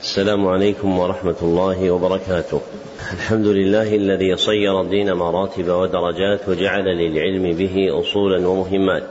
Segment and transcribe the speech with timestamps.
[0.00, 2.60] السلام عليكم ورحمة الله وبركاته.
[3.12, 9.02] الحمد لله الذي صير الدين مراتب ودرجات وجعل للعلم به أصولا ومهمات.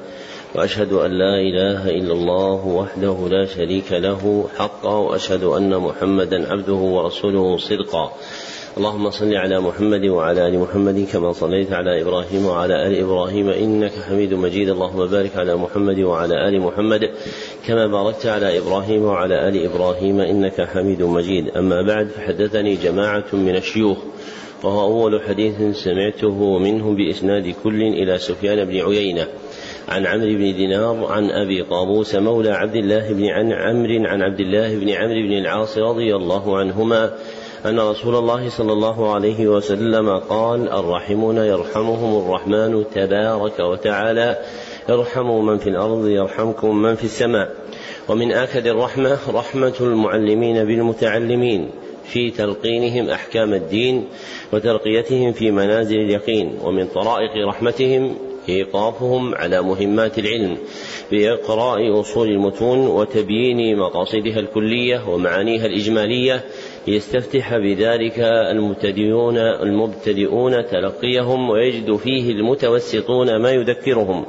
[0.55, 6.73] وأشهد أن لا إله إلا الله وحده لا شريك له حقا وأشهد أن محمدا عبده
[6.73, 8.11] ورسوله صدقا.
[8.79, 13.91] اللهم صل على محمد وعلى آل محمد كما صليت على إبراهيم وعلى آل إبراهيم إنك
[13.91, 14.69] حميد مجيد.
[14.69, 17.09] اللهم بارك على محمد وعلى آل محمد
[17.67, 21.49] كما باركت على إبراهيم وعلى آل إبراهيم إنك حميد مجيد.
[21.49, 23.97] أما بعد فحدثني جماعة من الشيوخ
[24.63, 29.27] وهو أول حديث سمعته منهم بإسناد كل إلى سفيان بن عيينة
[29.87, 34.39] عن عمرو بن دينار عن أبي قابوس مولى عبد الله بن عن عمرو عن عبد
[34.39, 37.11] الله بن عمرو بن العاص رضي الله عنهما
[37.65, 44.37] أن رسول الله صلى الله عليه وسلم قال الراحمون يرحمهم الرحمن تبارك وتعالى.
[44.89, 47.55] ارحموا من في الأرض يرحمكم من في السماء.
[48.09, 51.69] ومن آكد الرحمة رحمة المعلمين بالمتعلمين
[52.03, 54.07] في تلقينهم أحكام الدين
[54.53, 56.59] وترقيتهم في منازل اليقين.
[56.63, 58.15] ومن طرائق رحمتهم
[58.49, 60.57] إيقافهم على مهمات العلم
[61.11, 66.43] بإقراء أصول المتون وتبيين مقاصدها الكلية ومعانيها الإجمالية
[66.87, 68.19] ليستفتح بذلك
[68.51, 74.25] المبتدئون المبتدئون تلقيهم ويجد فيه المتوسطون ما يذكرهم.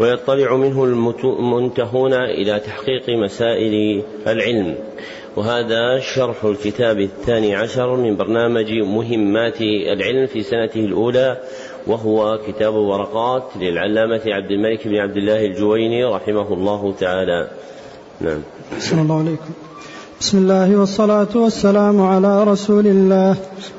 [0.00, 4.74] ويطلع منه المنتهون إلى تحقيق مسائل العلم.
[5.36, 11.40] وهذا شرح الكتاب الثاني عشر من برنامج مهمات العلم في سنته الأولى
[11.86, 17.50] وهو كتاب ورقات للعلامة عبد الملك بن عبد الله الجويني رحمه الله تعالى.
[18.20, 18.42] نعم.
[18.76, 19.73] السلام الله عليكم.
[20.24, 23.36] بسم الله والصلاة والسلام على رسول الله.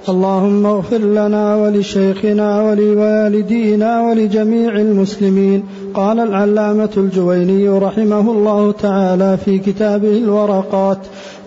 [0.09, 5.63] اللهم اغفر لنا ولشيخنا ولوالدينا ولجميع المسلمين.
[5.93, 10.97] قال العلامة الجويني رحمه الله تعالى في كتابه الورقات.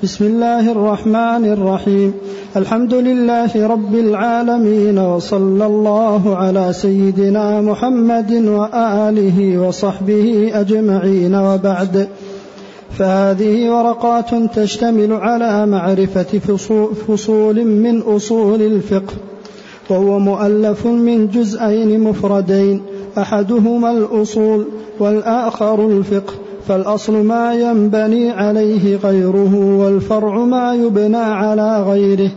[0.03, 2.13] بسم الله الرحمن الرحيم.
[2.57, 11.35] الحمد لله رب العالمين وصلى الله على سيدنا محمد وآله وصحبه أجمعين.
[11.35, 12.09] وبعد
[12.93, 16.39] فهذه ورقات تشتمل على معرفة
[17.09, 19.15] فصول من أصول الفقه
[19.91, 22.83] وهو مؤلف من جزئين مفردين
[23.19, 24.67] أحدهما الأصول
[25.01, 26.35] والآخر الفقه
[26.69, 32.31] فالأصل ما ينبني عليه غيره والفرع ما يبنى على غيره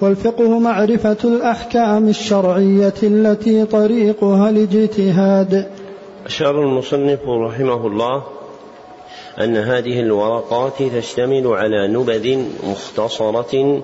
[0.00, 5.66] والفقه معرفة الأحكام الشرعية التي طريقها الاجتهاد
[6.26, 8.22] أشار المصنف رحمه الله
[9.40, 13.82] أن هذه الورقات تشتمل على نبذ مختصرة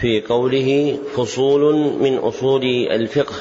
[0.00, 3.34] في قوله فصول من أصول الفقه.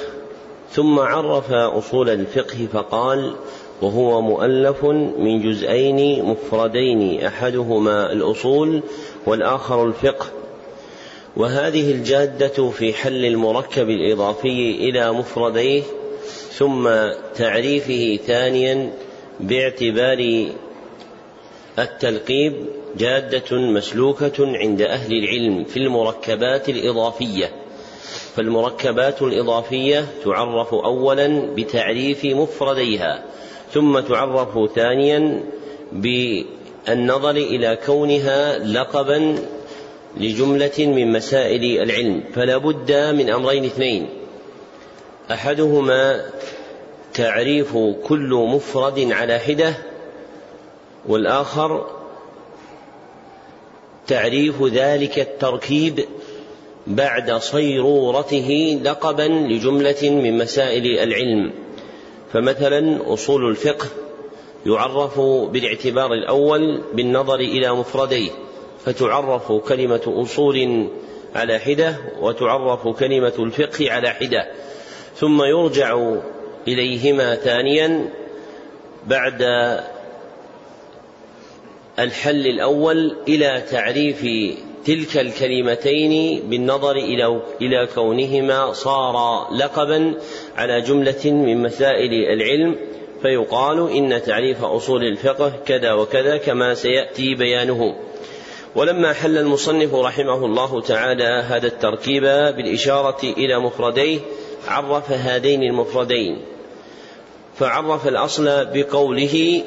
[0.71, 3.35] ثم عرف أصول الفقه فقال
[3.81, 4.85] وهو مؤلف
[5.17, 8.81] من جزئين مفردين أحدهما الأصول
[9.25, 10.25] والآخر الفقه.
[11.37, 15.83] وهذه الجادة في حل المركب الإضافي إلى مفرديه
[16.51, 16.89] ثم
[17.35, 18.91] تعريفه ثانيا
[19.41, 20.45] باعتبار
[21.79, 22.53] التلقيب
[22.97, 27.51] جادة مسلوكة عند أهل العلم في المركبات الإضافية.
[28.35, 33.23] فالمركبات الإضافية تعرف أولا بتعريف مفرديها
[33.73, 35.43] ثم تعرف ثانيا
[35.91, 39.35] بالنظر إلى كونها لقبا
[40.17, 42.23] لجملة من مسائل العلم.
[42.33, 44.09] فلا بد من أمرين اثنين.
[45.31, 46.25] أحدهما
[47.13, 49.73] تعريف كل مفرد على حدة
[51.07, 51.87] والآخر
[54.07, 56.05] تعريف ذلك التركيب
[56.87, 61.51] بعد صيرورته لقبا لجملة من مسائل العلم.
[62.33, 63.87] فمثلا أصول الفقه
[64.65, 68.31] يعرف بالاعتبار الأول بالنظر إلى مفرديه
[68.85, 70.87] فتعرف كلمة أصول
[71.35, 74.47] على حدة وتعرف كلمة الفقه على حدة.
[75.15, 76.15] ثم يرجع
[76.67, 78.09] إليهما ثانيا
[79.07, 79.41] بعد
[81.99, 84.25] الحل الأول إلى تعريف
[84.85, 86.95] تلك الكلمتين بالنظر
[87.61, 90.13] إلى كونهما صار لقبا
[90.57, 92.75] على جملة من مسائل العلم
[93.21, 97.95] فيقال إن تعريف أصول الفقه كذا وكذا كما سيأتي بيانه.
[98.75, 104.19] ولما حل المصنف رحمه الله تعالى هذا التركيب بالإشارة إلى مفرديه
[104.67, 106.41] عرف هذين المفردين.
[107.61, 109.63] فعرف الأصل بقوله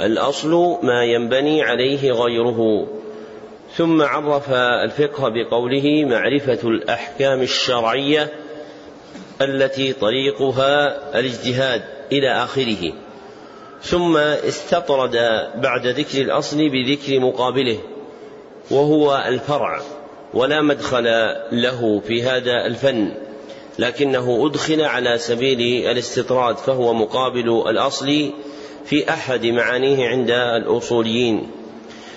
[0.00, 2.86] الأصل ما ينبني عليه غيره.
[3.76, 8.32] ثم عرف الفقه بقوله معرفة الأحكام الشرعية
[9.42, 11.82] التي طريقها الاجتهاد
[12.12, 12.92] إلى آخره.
[13.82, 15.16] ثم استطرد
[15.54, 17.78] بعد ذكر الأصل بذكر مقابله
[18.70, 19.80] وهو الفرع
[20.34, 21.04] ولا مدخل
[21.52, 23.14] له في هذا الفن.
[23.78, 28.30] لكنه أدخل على سبيل الاستطراد فهو مقابل الأصل
[28.84, 31.50] في أحد معانيه عند الأصوليين.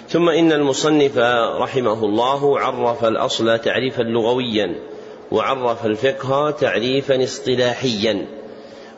[0.10, 1.18] ثم إن المصنف
[1.58, 4.76] رحمه الله عرف الأصل تعريفا لغويا
[5.32, 8.26] وعرف الفقه تعريفا اصطلاحيا.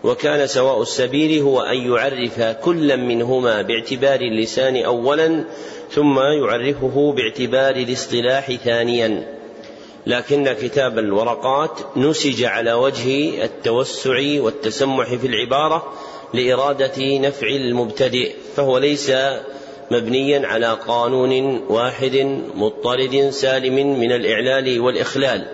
[0.03, 5.43] وكان سواء السبيل هو أن يعرف كلا منهما باعتبار اللسان أولا
[5.91, 9.38] ثم يعرفه باعتبار الاصطلاح ثانيا.
[10.09, 15.93] لكن كتاب الورقات نسج على وجه التوسع والتسمح في العبارة
[16.33, 19.11] لإرادة نفع المبتدئ فهو ليس
[19.91, 25.45] مبنيا على قانون واحد مضطرد سالم من الإعلال والإخلال.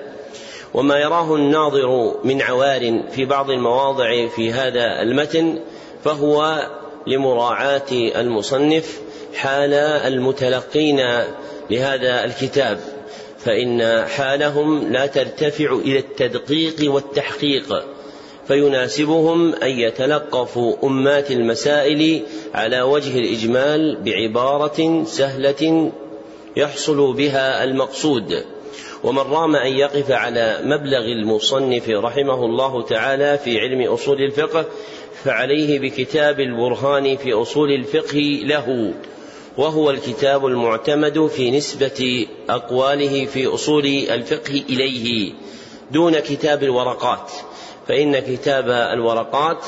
[0.73, 5.59] وما يراه الناظر من عوار في بعض المواضع في هذا المتن
[6.03, 6.67] فهو
[7.07, 8.99] لمراعاة المصنف
[9.35, 10.97] حال المتلقين
[11.69, 12.94] لهذا الكتاب.
[13.45, 17.83] فإن حالهم لا ترتفع إلى التدقيق والتحقيق
[18.47, 22.21] فيناسبهم أن يتلقفوا أمات المسائل
[22.53, 25.91] على وجه الإجمال بعبارة سهلة
[26.57, 28.43] يحصل بها المقصود.
[29.03, 34.65] ومن رام أن يقف على مبلغ المصنف رحمه الله تعالى في علم أصول الفقه
[35.23, 38.93] فعليه بكتاب البرهان في أصول الفقه له.
[39.57, 45.33] وهو الكتاب المعتمد في نسبة أقواله في أصول الفقه إليه
[45.91, 47.31] دون كتاب الورقات
[47.87, 49.65] فإن كتاب الورقات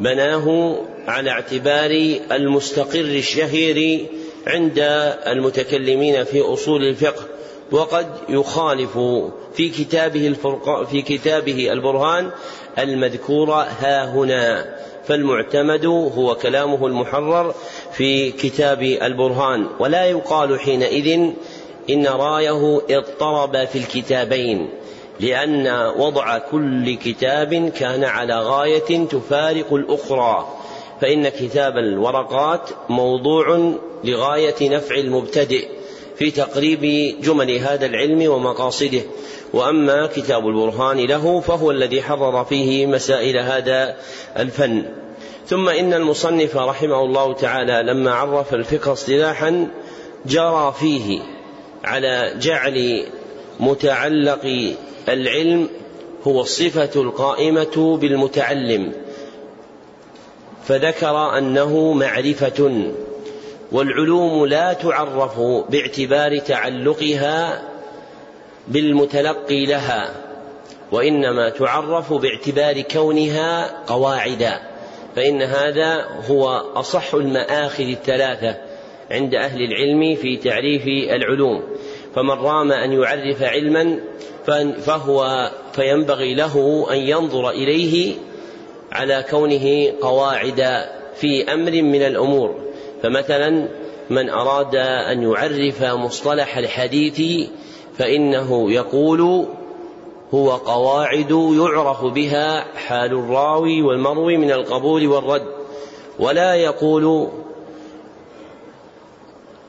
[0.00, 0.76] بناه
[1.06, 1.90] على اعتبار
[2.32, 4.06] المستقر الشهير
[4.46, 4.78] عند
[5.26, 7.24] المتكلمين في أصول الفقه
[7.72, 8.98] وقد يخالف
[9.54, 12.30] في كتابه الفرق في كتابه البرهان
[12.78, 14.76] المذكور ها هنا
[15.08, 17.54] فالمعتمد هو كلامه المحرر
[17.96, 19.66] في كتاب البرهان.
[19.78, 21.30] ولا يقال حينئذ
[21.90, 24.68] إن رأيه اضطرب في الكتابين
[25.20, 30.48] لأن وضع كل كتاب كان على غاية تفارق الأخرى.
[31.00, 33.72] فإن كتاب الورقات موضوع
[34.04, 35.68] لغاية نفع المبتدئ
[36.16, 39.02] في تقريب جمل هذا العلم ومقاصده.
[39.52, 43.96] وأما كتاب البرهان له فهو الذي حرر فيه مسائل هذا
[44.36, 45.05] الفن.
[45.48, 49.68] ثم إن المصنف رحمه الله تعالى لما عرف الفقه اصطلاحا
[50.26, 51.20] جرى فيه
[51.84, 53.06] على جعل
[53.60, 54.74] متعلق
[55.08, 55.68] العلم
[56.26, 58.92] هو الصفة القائمة بالمتعلم
[60.64, 62.90] فذكر أنه معرفة
[63.72, 67.62] والعلوم لا تعرف باعتبار تعلقها
[68.68, 70.14] بالمتلقي لها
[70.92, 74.75] وإنما تعرف باعتبار كونها قواعدا
[75.16, 78.56] فإن هذا هو أصح المآخذ الثلاثة
[79.10, 81.62] عند أهل العلم في تعريف العلوم.
[82.14, 83.98] فمن رام أن يعرف علما
[84.80, 88.14] فهو فينبغي له أن ينظر إليه
[88.92, 92.54] على كونه قواعد في أمر من الأمور.
[93.02, 93.68] فمثلا
[94.10, 94.76] من أراد
[95.10, 97.48] أن يعرف مصطلح الحديث
[97.98, 99.46] فإنه يقول
[100.34, 105.46] هو قواعد يعرف بها حال الراوي والمروي من القبول والرد
[106.18, 107.28] ولا يقول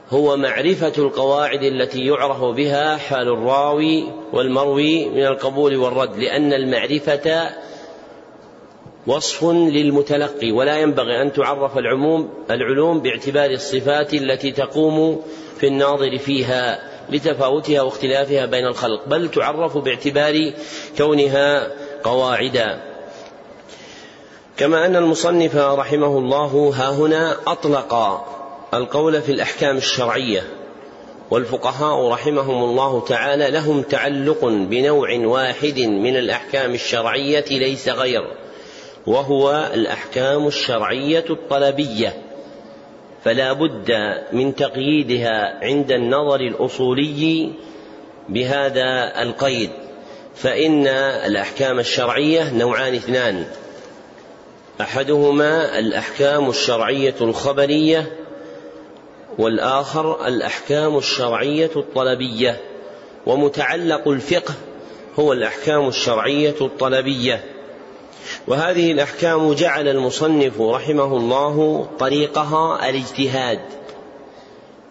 [0.10, 7.50] هو معرفة القواعد التي يعرف بها حال الراوي والمروي من القبول والرد لأن المعرفة
[9.08, 15.22] وصف للمتلقي ولا ينبغي أن تعرف العموم العلوم باعتبار الصفات التي تقوم
[15.60, 16.97] في الناظر فيها.
[17.10, 20.54] لتفاوتها واختلافها بين الخلق بل تعرف باعتبار
[20.98, 21.72] كونها
[22.04, 22.82] قواعدا.
[24.58, 27.94] كما أن المصنف رحمه الله ها هنا أطلق
[28.74, 30.44] القول في الأحكام الشرعية
[31.32, 38.22] والفقهاء رحمهم الله تعالى لهم تعلق بنوع واحد من الأحكام الشرعية ليس غير
[39.08, 42.27] وهو الأحكام الشرعية الطلبية.
[43.24, 43.92] فلا بد
[44.34, 47.52] من تقييدها عند النظر الأصولي
[48.30, 49.70] بهذا القيد
[50.36, 50.88] فإن
[51.26, 53.46] الأحكام الشرعية نوعان اثنان.
[54.82, 58.12] أحدهما الأحكام الشرعية الخبرية
[59.38, 62.62] والآخر الأحكام الشرعية الطلبية.
[63.26, 64.54] ومتعلق الفقه
[65.20, 67.44] هو الأحكام الشرعية الطلبية.
[68.48, 73.60] وهذه الأحكام جعل المصنف رحمه الله طريقها الاجتهاد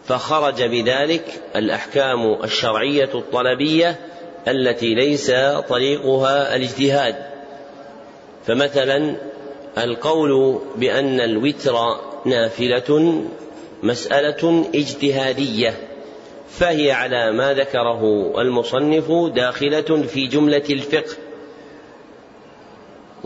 [0.04, 3.96] فخرج بذلك الأحكام الشرعية الطلبية
[4.48, 5.30] التي ليس
[5.68, 7.16] طريقها الاجتهاد.
[8.46, 9.16] فمثلا
[9.78, 11.76] القول بأن الوتر
[12.24, 13.22] نافلة
[13.82, 15.74] مسألة اجتهادية
[16.50, 21.16] فهي على ما ذكره المصنف داخلة في جملة الفقه.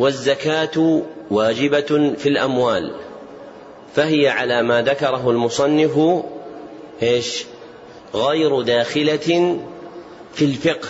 [0.00, 2.92] والزكاة واجبة في الأموال.
[3.94, 6.22] فهي على ما ذكره المصنف
[7.02, 7.44] إيش؟
[8.14, 9.58] غير داخلة
[10.34, 10.88] في الفقه.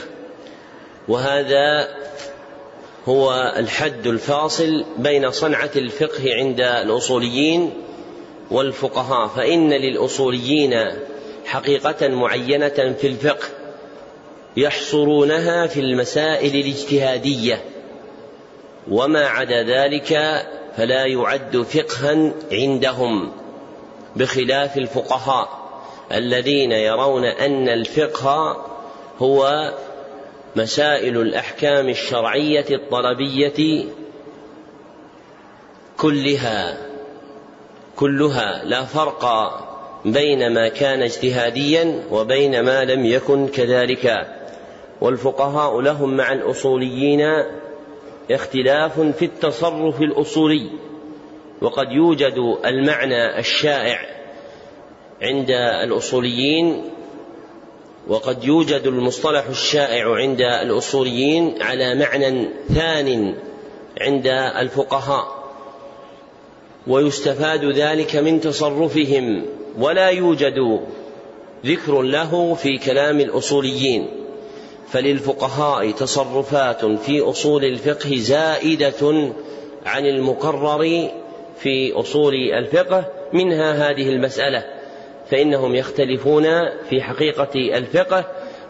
[1.09, 1.89] وهذا
[3.09, 7.71] هو الحد الفاصل بين صنعة الفقه عند الأصوليين
[8.51, 9.29] والفقهاء.
[9.29, 10.91] فإن للأصوليين
[11.45, 13.49] حقيقة معينة في الفقه
[14.57, 17.70] يحصرونها في المسائل الاجتهادية.
[18.89, 20.43] وما عدا ذلك
[20.77, 23.33] فلا يعد فقها عندهم
[24.17, 25.61] بخلاف الفقهاء
[26.13, 28.65] الذين يرون أن الفقه
[29.19, 29.73] هو
[30.57, 33.85] مسائل الأحكام الشرعية الطلبية
[35.97, 36.77] كلها
[37.97, 39.27] كلها لا فرق
[40.05, 44.27] بين ما كان اجتهاديا وبين ما لم يكن كذلك.
[45.01, 47.45] والفقهاء لهم مع الأصوليين
[48.31, 50.71] اختلاف في التصرف الأصولي
[51.63, 52.35] وقد يوجد
[52.65, 54.01] المعنى الشائع
[55.23, 55.51] عند
[55.85, 56.85] الأصوليين
[58.09, 63.35] وقد يوجد المصطلح الشائع عند الأصوليين على معنى ثان
[64.01, 64.27] عند
[64.61, 65.41] الفقهاء.
[66.87, 69.47] ويستفاد ذلك من تصرفهم
[69.79, 70.81] ولا يوجد
[71.67, 74.20] ذكر له في كلام الأصوليين.
[74.93, 79.33] فللفقهاء تصرفات في أصول الفقه زائدة
[79.87, 81.11] عن المقرر
[81.59, 84.65] في أصول الفقه منها هذه المسألة
[85.31, 86.45] فإنهم يختلفون
[86.91, 88.25] في حقيقة الفقه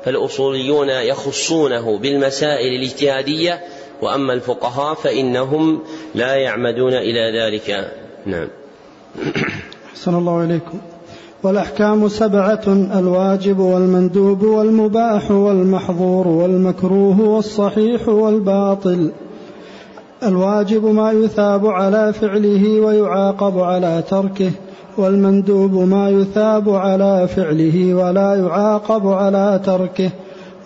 [0.05, 3.61] فالأصوليون يخصونه بالمسائل الاجتهادية
[4.03, 5.85] وأما الفقهاء فإنهم
[6.15, 7.95] لا يعمدون إلى ذلك.
[8.27, 8.49] نعم.
[9.93, 10.81] أحسن الله إليكم.
[11.43, 19.11] والأحكام سبعة الواجب والمندوب والمباح والمحظور والمكروه والصحيح والباطل.
[20.23, 24.51] الواجب ما يثاب على فعله ويعاقب على تركه
[24.97, 30.11] والمندوب ما يثاب على فعله ولا يعاقب على تركه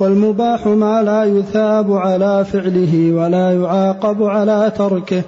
[0.00, 5.22] والمباح ما لا يثاب على فعله ولا يعاقب على تركه.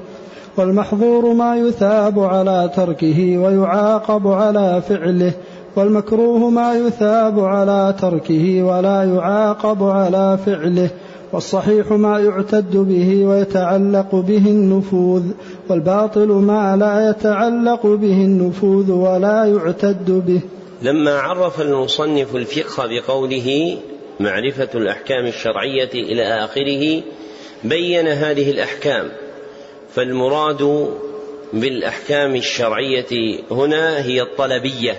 [0.57, 5.33] والمحظور ما يثاب على تركه ويعاقب على فعله
[5.77, 10.91] والمكروه ما يثاب على تركه ولا يعاقب على فعله
[11.33, 15.23] والصحيح ما يعتد به ويتعلق به النفوذ
[15.69, 20.41] والباطل ما لا يتعلق به النفوذ ولا يعتد به.
[20.83, 23.77] لما عرف المصنف الفقه بقوله
[24.21, 27.03] معرفة الأحكام الشرعية إلى آخره
[27.65, 29.05] بين هذه الأحكام
[29.97, 30.91] فالمراد
[31.53, 34.99] بالأحكام الشرعية هنا هي الطلبية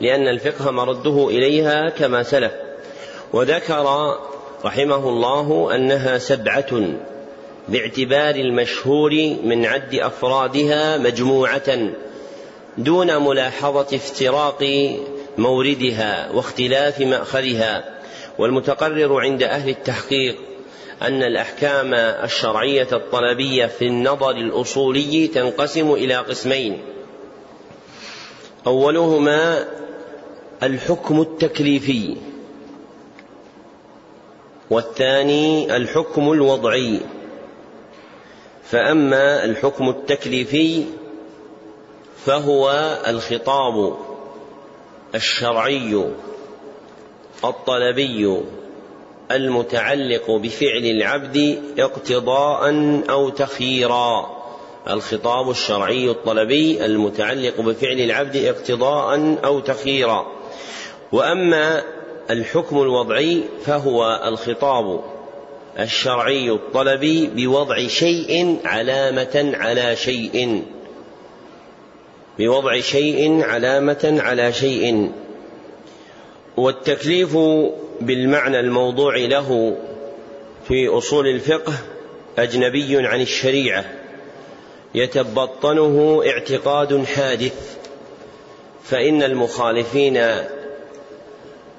[0.00, 2.52] لأن الفقه مرده إليها كما سلف.
[3.32, 4.16] وذكر
[4.64, 6.80] رحمه الله أنها سبعة
[7.68, 9.10] باعتبار المشهور
[9.44, 11.92] من عد أفرادها مجموعة
[12.78, 14.64] دون ملاحظة افتراق
[15.38, 17.84] موردها واختلاف ماخذها
[18.38, 20.36] والمتقرر عند أهل التحقيق
[21.02, 26.82] أن الأحكام الشرعية الطلبية في النظر الأصولي تنقسم إلى قسمين.
[28.66, 29.68] أولهما
[30.62, 32.16] الحكم التكليفي.
[34.70, 37.00] والثاني الحكم الوضعي.
[38.64, 40.84] فأما الحكم التكليفي
[42.24, 42.70] فهو
[43.08, 43.96] الخطاب
[45.14, 46.04] الشرعي
[47.44, 48.40] الطلبي
[49.36, 52.74] المتعلق بفعل العبد اقتضاء
[53.10, 54.42] أو تخييرا.
[54.90, 60.26] الخطاب الشرعي الطلبي المتعلق بفعل العبد اقتضاء أو تخييرا.
[61.12, 61.82] وأما
[62.30, 65.00] الحكم الوضعي فهو الخطاب
[65.78, 70.62] الشرعي الطلبي بوضع شيء علامة على شيء.
[72.38, 75.12] بوضع شيء علامة على شيء.
[76.56, 77.36] والتكليف
[78.06, 79.76] بالمعنى الموضوع له
[80.68, 81.72] في أصول الفقه
[82.38, 83.84] أجنبي عن الشريعة
[84.94, 87.76] يتبطنه اعتقاد حادث
[88.84, 90.26] فإن المخالفين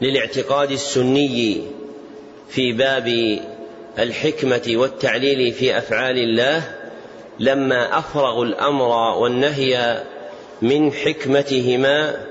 [0.02, 1.62] للاعتقاد السني
[2.50, 3.40] في باب
[4.00, 6.62] الحكمة والتعليل في أفعال الله
[7.40, 10.04] لما أفرغوا الأمر والنهي
[10.62, 12.26] من حكمتهما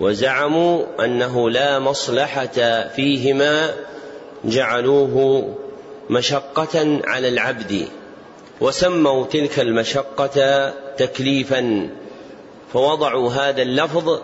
[0.00, 3.74] وزعموا أنه لا مصلحة فيهما
[4.44, 5.48] جعلوه
[6.10, 7.88] مشقة على العبد
[8.60, 11.88] وسموا تلك المشقة تكليفا
[12.72, 14.20] فوضعوا هذا اللفظ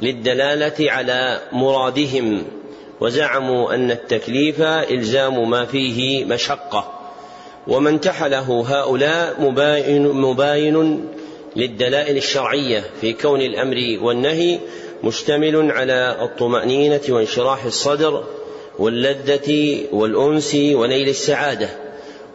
[0.00, 2.42] للدلالة على مرادهم
[3.00, 7.00] وزعموا أن التكليف إلزام ما فيه مشقة
[7.66, 11.08] وما انتحله هؤلاء مباين, مباين
[11.56, 14.58] للدلائل الشرعية في كون الأمر والنهي
[15.02, 18.24] مشتمل على الطمأنينة وانشراح الصدر
[18.78, 21.68] واللذة والأنس ونيل السعادة.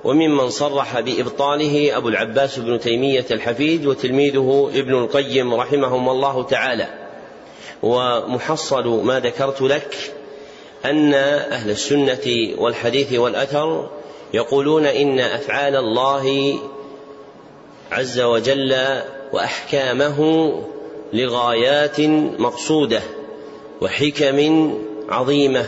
[0.03, 6.87] وممن صرح بإبطاله أبو العباس بن تيمية الحفيد وتلميذه ابن القيم رحمهم الله تعالى.
[7.83, 9.97] ومحصل ما ذكرت لك
[10.85, 13.89] أن أهل السنة والحديث والأثر
[14.33, 16.55] يقولون إن أفعال الله
[17.91, 19.01] عز وجل
[19.33, 20.51] وأحكامه
[21.13, 21.99] لغايات
[22.39, 23.01] مقصودة
[23.81, 24.71] وحكم
[25.09, 25.65] عظيمة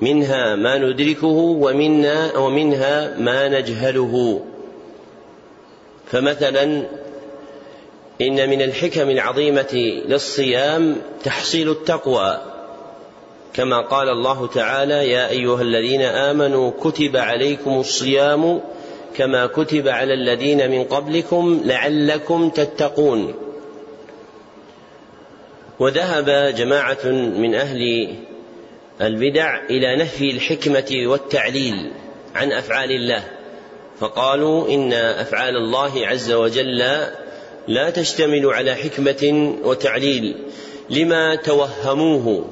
[0.00, 4.40] منها ما ندركه ومنا ومنها ما نجهله.
[6.06, 6.82] فمثلا
[8.20, 12.40] إن من الحكم العظيمة للصيام تحصيل التقوى.
[13.54, 18.60] كما قال الله تعالى يا أيها الذين آمنوا كتب عليكم الصيام
[19.16, 23.34] كما كتب على الذين من قبلكم لعلكم تتقون
[25.78, 28.08] وذهب جماعة من أهل
[29.00, 31.90] البدع إلى نفي الحكمة والتعليل
[32.34, 33.24] عن أفعال الله
[34.00, 36.78] فقالوا إن أفعال الله عز وجل
[37.68, 40.36] لا تشتمل على حكمة وتعليل
[40.90, 42.44] لما توهموه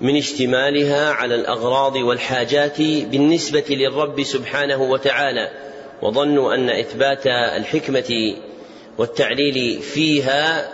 [0.00, 5.50] من اشتمالها على الأغراض والحاجات بالنسبة للرب سبحانه وتعالى
[6.02, 8.34] وظنوا أن إثبات الحكمة
[8.98, 10.70] والتعليل فيها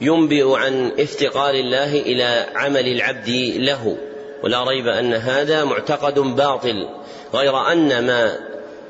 [0.00, 3.96] ينبئ عن افتقار الله إلى عمل العبد له
[4.42, 6.88] ولا ريب أن هذا معتقد باطل
[7.34, 8.36] غير أن ما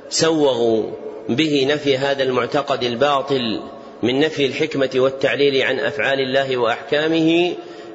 [0.08, 0.82] سوغوا
[1.28, 3.60] به نفي هذا المعتقد الباطل
[4.02, 7.54] من نفي الحكمة والتعليل عن أفعال الله وأحكامه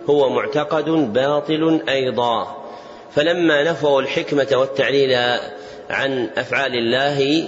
[0.10, 2.66] هو معتقد باطل أيضا.
[3.16, 5.14] فلما نفوا الحكمة والتعليل
[5.90, 7.48] عن أفعال الله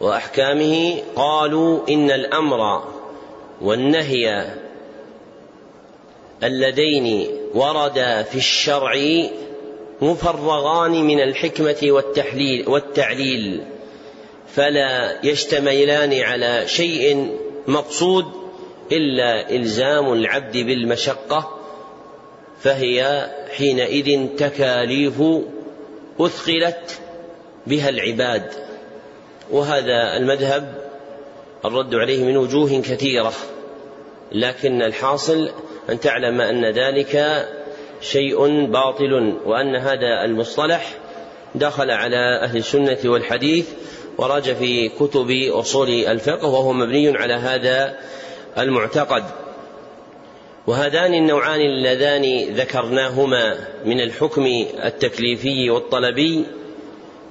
[0.00, 2.82] وأحكامه قالوا إن الأمر
[3.60, 4.44] والنهي
[6.44, 8.94] اللذين وردا في الشرع
[10.00, 13.64] مفرغان من الحكمة والتحليل والتعليل
[14.54, 18.24] فلا يشتملان على شيء مقصود
[18.92, 21.58] إلا إلزام العبد بالمشقة
[22.60, 25.22] فهي حينئذ تكاليف
[26.20, 27.00] أثقلت
[27.66, 28.52] بها العباد.
[29.50, 30.82] وهذا المذهب
[31.64, 33.32] الرد عليه من وجوه كثيرة
[34.32, 35.50] لكن الحاصل
[35.90, 37.46] أن تعلم أن ذلك
[38.00, 40.94] شيء باطل وأن هذا المصطلح
[41.54, 43.68] دخل على أهل السنة والحديث
[44.18, 47.96] وراج في كتب أصول الفقه وهو مبني على هذا
[48.58, 49.24] المعتقد.
[50.66, 56.44] وهذان النوعان اللذان ذكرناهما من الحكم التكليفي والطلبي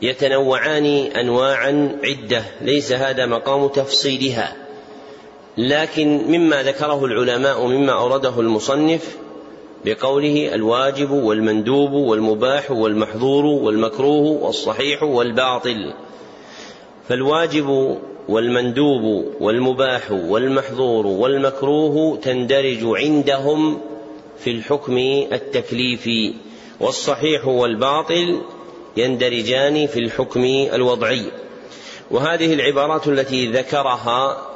[0.02, 0.86] يتنوعان
[1.16, 4.56] انواعا عدة ليس هذا مقام تفصيلها.
[5.58, 9.18] لكن مما ذكره العلماء مما أورده المصنف
[9.86, 15.94] بقوله الواجب والمندوب والمباح والمحظور والمكروه والصحيح والباطل.
[17.10, 17.98] فالواجب
[18.30, 23.82] والمندوب والمباح والمحظور والمكروه تندرج عندهم
[24.40, 24.98] في الحكم
[25.32, 26.34] التكليفي
[26.80, 28.42] والصحيح والباطل
[28.98, 31.26] يندرجان في الحكم الوضعي.
[32.12, 34.51] وهذه العبارات التي ذكرها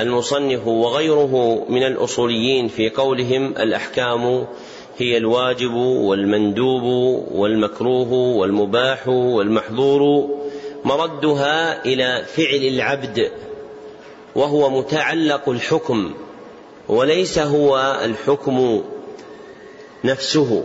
[0.00, 4.46] المصنف وغيره من الأصوليين في قولهم الأحكام
[4.98, 6.82] هي الواجب والمندوب
[7.32, 10.28] والمكروه والمباح والمحظور
[10.84, 13.30] مردها إلى فعل العبد
[14.34, 16.14] وهو متعلق الحكم
[16.88, 18.82] وليس هو الحكم
[20.04, 20.64] نفسه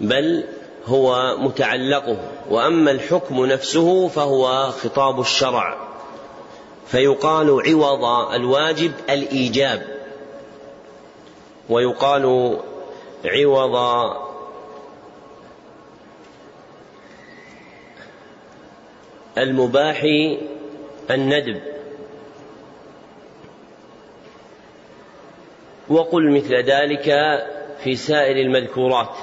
[0.00, 0.44] بل
[0.86, 2.16] هو متعلقه
[2.50, 5.91] وأما الحكم نفسه فهو خطاب الشرع.
[6.92, 9.82] فيقال عوض الواجب الإيجاب.
[11.68, 12.56] ويقال
[13.24, 13.76] عوض
[19.38, 20.02] المباح
[21.10, 21.62] الندب.
[25.88, 27.04] وقل مثل ذلك
[27.84, 29.16] في سائر المذكورات.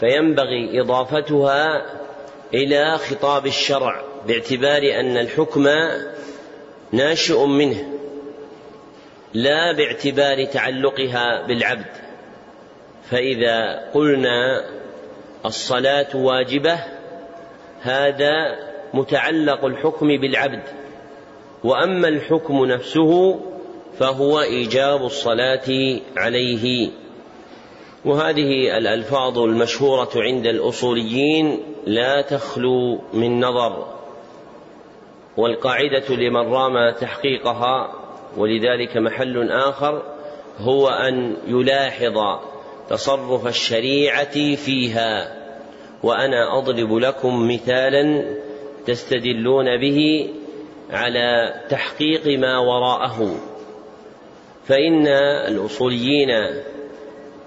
[0.00, 1.86] فينبغي إضافتها
[2.54, 4.07] إلى خطاب الشرع.
[4.28, 5.68] باعتبار أن الحكم
[6.92, 7.88] ناشئ منه
[9.34, 11.92] لا باعتبار تعلقها بالعبد.
[13.10, 14.64] فإذا قلنا
[15.46, 16.78] الصلاة واجبة
[17.80, 18.58] هذا
[18.94, 20.62] متعلق الحكم بالعبد.
[21.64, 23.40] وأما الحكم نفسه
[23.98, 26.90] فهو إيجاب الصلاة عليه.
[28.04, 33.97] وهذه الألفاظ المشهورة عند الأصوليين لا تخلو من نظر.
[35.38, 37.92] والقاعدة لمن رام تحقيقها
[38.36, 40.02] ولذلك محل آخر
[40.58, 42.18] هو أن يلاحظ
[42.90, 45.38] تصرف الشريعة فيها.
[46.02, 48.24] وأنا أضرب لكم مثالا
[48.86, 50.30] تستدلون به
[50.90, 53.36] على تحقيق ما وراءه.
[54.64, 55.06] فإن
[55.48, 56.28] الأصوليين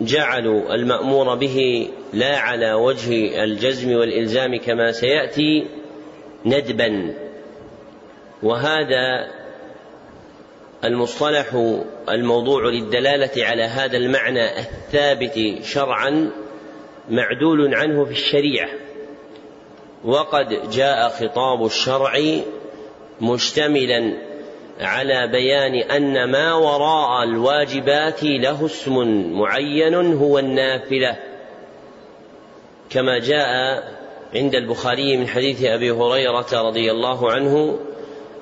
[0.02, 5.68] جعلوا المأمور به لا على وجه الجزم والإلزام كما سيأتي
[6.46, 7.14] ندبا.
[8.44, 9.28] وهذا
[10.84, 11.78] المصطلح
[12.10, 16.32] الموضوع للدلالة على هذا المعنى الثابت شرعا
[17.10, 18.70] معدول عنه في الشريعة.
[20.06, 22.20] وقد جاء خطاب الشرع
[23.22, 24.18] مشتملا
[24.80, 28.98] على بيان أن ما وراء الواجبات له اسم
[29.32, 31.18] معين هو النافلة.
[32.90, 33.84] كما جاء
[34.36, 37.80] عند البخاري من حديث أبي هريرة رضي الله عنه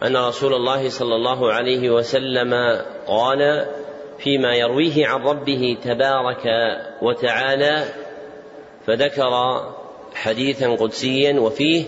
[0.03, 2.53] أن رسول الله صلى الله عليه وسلم
[3.07, 3.65] قال
[4.19, 6.45] فيما يرويه عن ربه تبارك
[7.01, 7.83] وتعالى
[8.87, 9.31] فذكر
[10.13, 11.83] حديثا قدسيا وفيه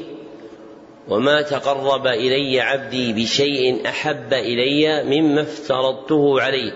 [1.09, 6.71] وما تقرب إلي عبدي بشيء أحب إلي مما افترضته عليه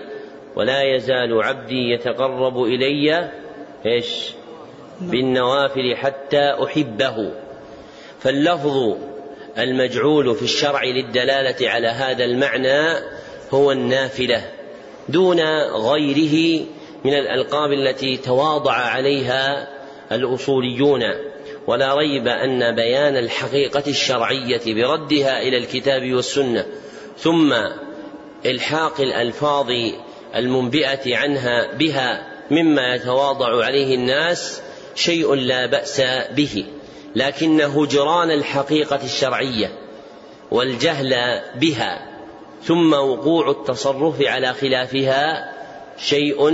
[0.56, 3.30] ولا يزال عبدي يتقرب إلي
[3.86, 4.30] إيش؟
[5.00, 7.30] بالنوافل حتى أحبه
[8.20, 8.96] فاللفظ
[9.58, 13.04] المجعول في الشرع للدلالة على هذا المعنى
[13.50, 14.44] هو النافلة
[15.08, 15.40] دون
[15.70, 16.66] غيره
[17.04, 19.68] من الألقاب التي تواضع عليها
[20.12, 21.02] الأصوليون.
[21.66, 26.66] ولا ريب أن بيان الحقيقة الشرعية بردها إلى الكتاب والسنة
[27.18, 27.54] ثم
[28.46, 29.70] إلحاق الألفاظ
[30.34, 34.62] المنبئة عنها بها مما يتواضع عليه الناس
[34.94, 36.64] شيء لا بأس به.
[37.16, 39.70] لكن هجران الحقيقة الشرعية
[40.50, 41.14] والجهل
[41.60, 42.06] بها
[42.62, 45.52] ثم وقوع التصرف على خلافها
[45.98, 46.48] شيء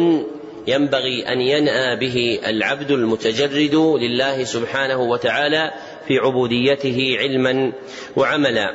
[0.67, 5.71] ينبغي أن ينأى به العبد المتجرد لله سبحانه وتعالى
[6.09, 7.73] في عبوديته علما
[8.17, 8.75] وعملا.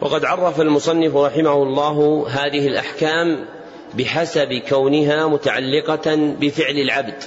[0.00, 3.46] وقد عرف المصنف رحمه الله هذه الأحكام
[3.94, 7.22] بحسب كونها متعلقة بفعل العبد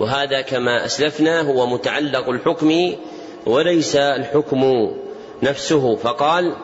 [0.00, 2.94] وهذا كما أسلفنا هو متعلق الحكم
[3.46, 4.90] وليس الحكم
[5.42, 5.96] نفسه.
[5.96, 6.56] فقال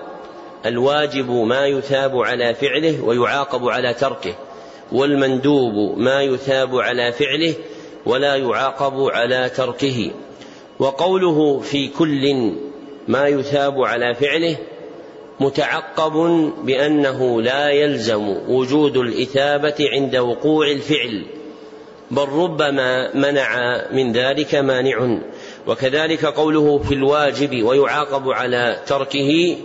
[0.67, 4.35] الواجب ما يثاب على فعله ويعاقب على تركه
[4.93, 7.55] والمندوب ما يثاب على فعله
[8.07, 10.11] ولا يعاقب على تركه.
[10.79, 12.53] وقوله في كل
[13.09, 14.57] ما يثاب على فعله
[15.41, 16.13] متعقب
[16.65, 21.27] بأنه لا يلزم وجود الإثابة عند وقوع الفعل
[22.11, 25.19] بل ربما منع من ذلك مانع.
[25.67, 29.57] وكذلك قوله في الواجب ويعاقب على تركه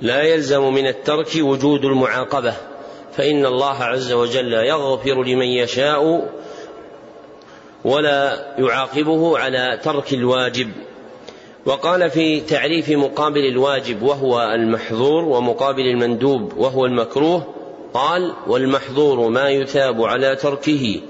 [0.00, 2.54] لا يلزم من الترك وجود المعاقبة
[3.12, 6.28] فإن الله عز وجل يغفر لمن يشاء
[7.84, 10.70] ولا يعاقبه على ترك الواجب.
[11.66, 17.46] وقال في تعريف مقابل الواجب وهو المحظور ومقابل المندوب وهو المكروه
[17.94, 21.00] قال والمحظور ما يثاب على تركه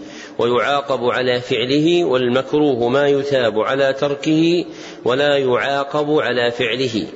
[0.43, 4.65] ويعاقب على فعله والمكروه ما يثاب على تركه
[5.05, 7.07] ولا يعاقب على فعله.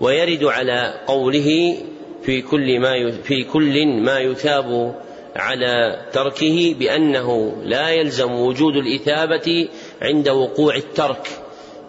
[0.00, 1.76] ويرد على قوله
[2.22, 4.94] في كل ما في كل ما يثاب
[5.36, 9.68] على تركه بأنه لا يلزم وجود الإثابة
[10.02, 11.28] عند وقوع الترك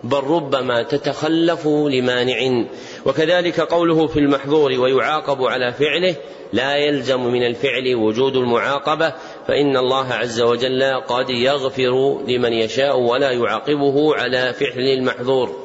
[0.04, 2.66] بل ربما تتخلف لمانع.
[3.06, 6.16] وكذلك قوله في المحظور ويعاقب على فعله
[6.54, 9.14] لا يلزم من الفعل وجود المعاقبة
[9.48, 15.64] فإن الله عز وجل قد يغفر لمن يشاء ولا يعاقبه على فعل المحظور.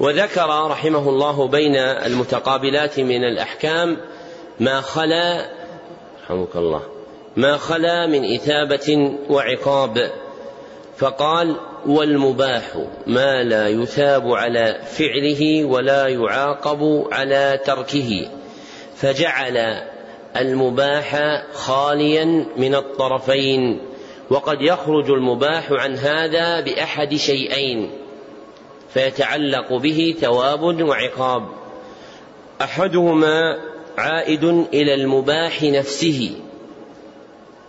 [0.00, 3.96] وذكر رحمه الله بين المتقابلات من الأحكام
[4.60, 5.50] ما خلا
[6.24, 6.82] رحمك الله
[7.36, 10.10] ما خلا من إثابة وعقاب.
[10.96, 12.62] فقال والمباح
[13.06, 18.30] ما لا يثاب على فعله ولا يعاقب على تركه.
[18.96, 19.82] فجعل
[20.40, 23.80] المباح خاليا من الطرفين
[24.30, 27.90] وقد يخرج المباح عن هذا بأحد شيئين
[28.94, 31.48] فيتعلق به ثواب وعقاب.
[32.62, 33.58] أحدهما
[33.98, 34.44] عائد
[34.74, 36.30] إلى المباح نفسه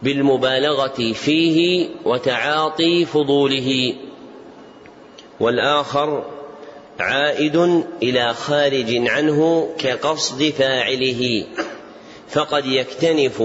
[0.02, 3.94] بالمبالغة فيه وتعاطي فضوله
[5.40, 6.26] والآخر
[7.00, 11.46] عائد إلى خارج عنه كقصد فاعله.
[12.30, 13.44] فقد يكتنف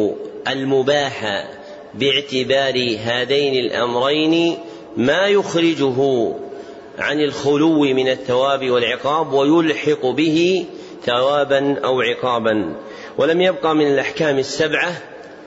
[0.49, 1.47] المباح
[1.95, 4.59] باعتبار هذين الأمرين
[4.97, 6.29] ما يخرجه
[6.99, 10.66] عن الخلو من الثواب والعقاب ويلحق به
[11.05, 12.75] ثوابا أو عقابا.
[13.18, 14.92] ولم يبقى من الأحكام السبعة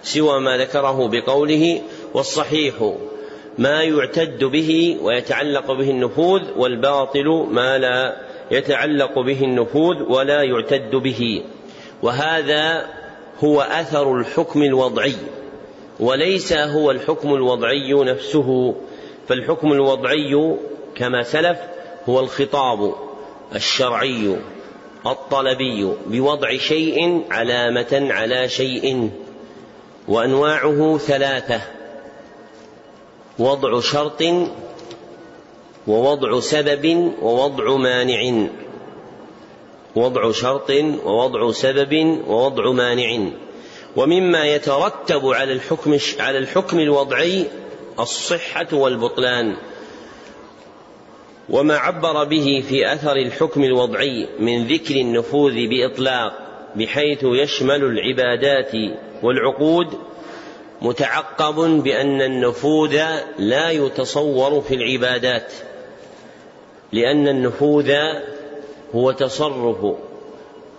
[0.04, 1.82] سوى ما ذكره بقوله
[2.14, 2.94] والصحيح
[3.58, 8.16] ما يعتد به ويتعلق به النفوذ والباطل ما لا
[8.52, 11.44] يتعلق به النفوذ ولا يعتد به.
[12.02, 12.86] وهذا
[13.44, 15.16] هو أثر الحكم الوضعي
[16.00, 18.76] وليس هو الحكم الوضعي نفسه.
[19.28, 20.58] فالحكم الوضعي
[20.96, 21.58] كما سلف
[22.10, 22.96] هو الخطاب
[23.56, 24.38] الشرعي
[25.06, 29.10] الطلبي بوضع شيء علامة على شيء
[30.08, 31.62] وأنواعه ثلاثة
[33.40, 34.24] وضع شرط
[35.88, 38.48] ووضع سبب ووضع مانع.
[39.96, 40.72] وضع شرط
[41.06, 43.30] ووضع سبب ووضع مانع.
[43.96, 47.46] ومما يترتب على الحكم على الحكم الوضعي
[48.00, 49.56] الصحة والبطلان.
[51.50, 56.34] وما عبر به في أثر الحكم الوضعي من ذكر النفوذ بإطلاق
[56.76, 58.72] بحيث يشمل العبادات
[59.24, 59.88] والعقود
[60.82, 63.02] متعقب بأن النفوذ
[63.40, 65.54] لا يتصور في العبادات.
[66.92, 67.92] لأن النفوذ
[68.96, 69.96] هو تصرف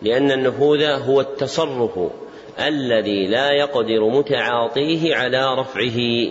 [0.03, 1.99] لأن النفوذ هو التصرف
[2.61, 6.31] الذي لا يقدر متعاطيه على رفعه.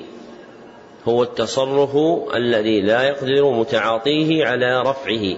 [1.08, 1.96] هو التصرف
[2.36, 5.38] الذي لا يقدر متعاطيه على رفعه.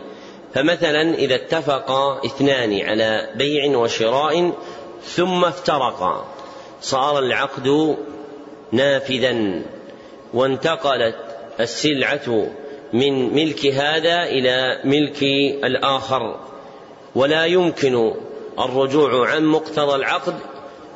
[0.54, 1.92] فمثلا إذا اتفق
[2.26, 4.52] اثنان على بيع وشراء
[5.04, 6.26] ثم افترقا
[6.82, 7.98] صار العقد
[8.72, 9.62] نافذا
[10.34, 11.16] وانتقلت
[11.60, 12.48] السلعة
[12.94, 15.24] من ملك هذا إلى ملك
[15.64, 16.40] الآخر.
[17.16, 18.14] ولا يمكن
[18.60, 20.36] الرجوع عن مقتضى العقد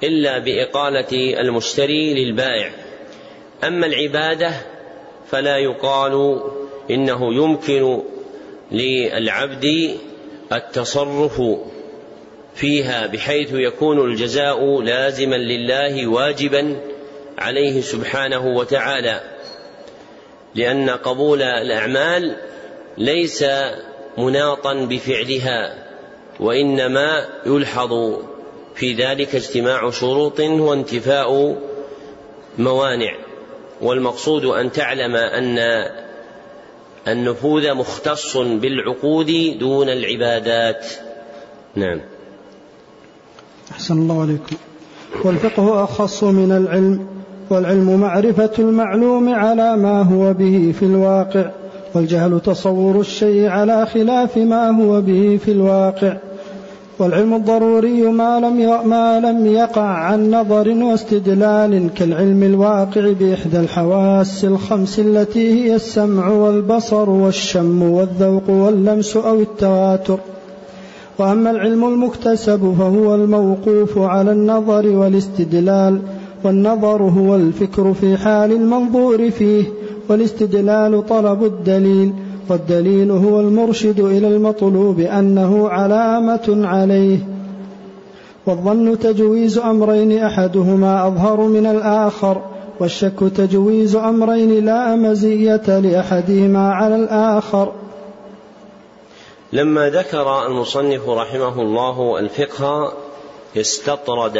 [0.03, 2.71] إلا بإقالة المشتري للبائع.
[3.63, 4.51] أما العبادة
[5.31, 6.41] فلا يقال
[6.91, 8.01] إنه يمكن
[8.71, 9.97] للعبد
[10.53, 11.41] التصرف
[12.55, 16.75] فيها بحيث يكون الجزاء لازما لله واجبا
[17.37, 19.21] عليه سبحانه وتعالى.
[20.55, 22.35] لأن قبول الأعمال
[22.97, 23.45] ليس
[24.17, 25.87] مناطا بفعلها
[26.39, 28.15] وإنما يلحظ
[28.75, 31.57] في ذلك اجتماع شروط وانتفاء
[32.57, 33.15] موانع.
[33.81, 35.59] والمقصود أن تعلم أن
[37.07, 40.85] النفوذ مختص بالعقود دون العبادات.
[41.75, 42.01] نعم.
[43.71, 44.55] أحسن الله عليكم.
[45.25, 47.20] والفقه أخص من العلم.
[47.51, 51.45] والعلم معرفة المعلوم على ما هو به في الواقع
[51.95, 56.17] والجهل تصور الشيء على خلاف ما هو به في الواقع.
[56.99, 64.99] والعلم الضروري ما لم ما لم يقع عن نظر واستدلال كالعلم الواقع بإحدى الحواس الخمس
[64.99, 70.19] التي هي السمع والبصر والشم والذوق واللمس أو التواتر.
[71.19, 76.01] وأما العلم المكتسب فهو الموقوف على النظر والاستدلال
[76.43, 79.63] والنظر هو الفكر في حال المنظور فيه
[80.09, 82.13] والاستدلال طلب الدليل
[82.49, 87.17] والدليل هو المرشد إلى المطلوب أنه علامة عليه.
[88.45, 92.41] والظن تجويز أمرين أحدهما أظهر من الآخر
[92.79, 97.71] والشك تجويز أمرين لا مزية لأحدهما على الآخر.
[99.53, 102.93] لما ذكر المصنف رحمه الله الفقه
[103.57, 104.37] استطرد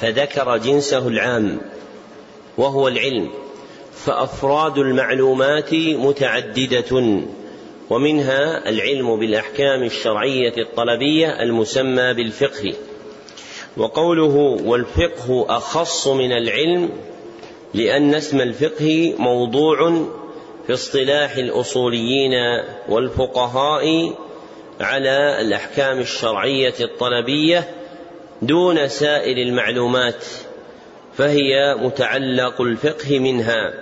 [0.00, 1.60] فذكر جنسه العام
[2.58, 3.30] وهو العلم
[3.94, 7.20] فأفراد المعلومات متعددة
[7.90, 12.74] ومنها العلم بالأحكام الشرعية الطلبية المسمى بالفقه.
[13.76, 16.90] وقوله والفقه أخص من العلم
[17.74, 20.06] لأن اسم الفقه موضوع
[20.66, 22.32] في اصطلاح الأصوليين
[22.88, 24.14] والفقهاء
[24.80, 27.68] على الأحكام الشرعية الطلبية
[28.42, 30.24] دون سائر المعلومات
[31.16, 33.74] فهي متعلق الفقه منها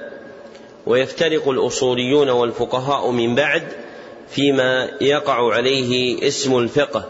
[0.87, 3.63] ويفترق الأصوليون والفقهاء من بعد
[4.29, 7.09] فيما يقع عليه اسم الفقه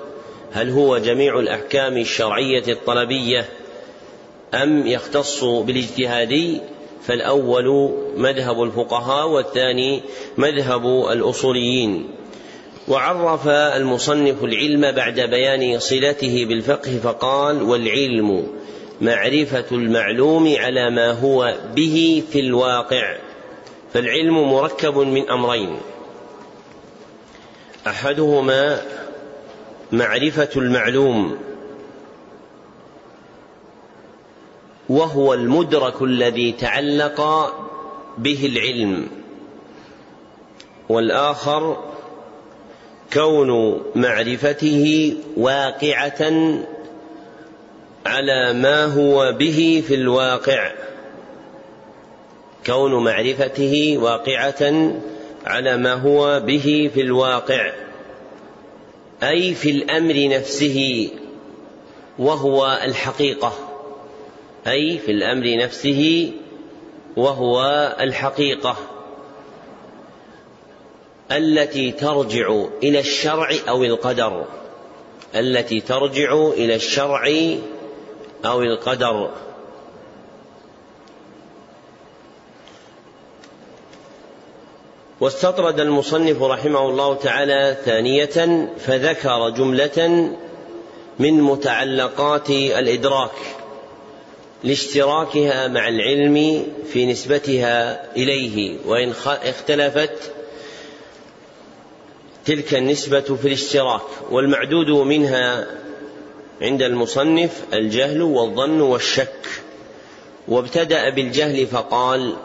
[0.53, 3.49] هل هو جميع الأحكام الشرعية الطلبية
[4.55, 6.61] أم يختص بالاجتهادي؟
[7.07, 10.03] فالأول مذهب الفقهاء والثاني
[10.37, 12.09] مذهب الأصوليين.
[12.89, 18.47] وعرف المصنف العلم بعد بيان صلته بالفقه فقال والعلم
[19.01, 23.17] معرفة المعلوم على ما هو به في الواقع
[23.93, 25.77] فالعلم مركب من أمرين
[27.87, 28.83] أحدهما
[29.93, 31.37] معرفة المعلوم
[34.89, 37.21] وهو المدرك الذي تعلق
[38.19, 39.09] به العلم
[40.89, 41.84] والآخر
[43.15, 46.33] كون معرفته واقعة
[48.07, 50.73] على ما هو به في الواقع.
[52.67, 54.93] كون معرفته واقعة
[55.47, 57.73] على ما هو به في الواقع.
[59.23, 61.09] أي في الأمر نفسه
[62.19, 63.53] وهو الحقيقة.
[64.67, 66.31] أي في الأمر نفسه
[67.17, 67.63] وهو
[68.01, 68.77] الحقيقة.
[71.37, 74.45] التي ترجع إلى الشرع أو القدر.
[75.35, 77.25] التي ترجع إلى الشرع
[78.45, 79.31] أو القدر.
[85.21, 90.31] واستطرد المصنف رحمه الله تعالى ثانية فذكر جملة
[91.19, 93.31] من متعلقات الإدراك
[94.65, 100.34] لاشتراكها مع العلم في نسبتها إليه وإن اختلفت
[102.47, 105.67] تلك النسبة في الاشتراك والمعدود منها
[106.63, 109.47] عند المصنف الجهل والظن والشك.
[110.49, 112.37] وابتدأ بالجهل فقال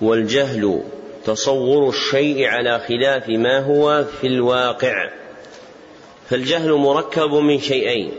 [0.00, 0.82] والجهل
[1.24, 5.10] تصور الشيء على خلاف ما هو في الواقع.
[6.30, 8.12] فالجهل مركب من شيئين.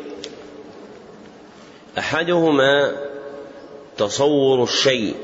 [1.97, 2.95] أحدهما
[3.97, 5.15] تصور الشيء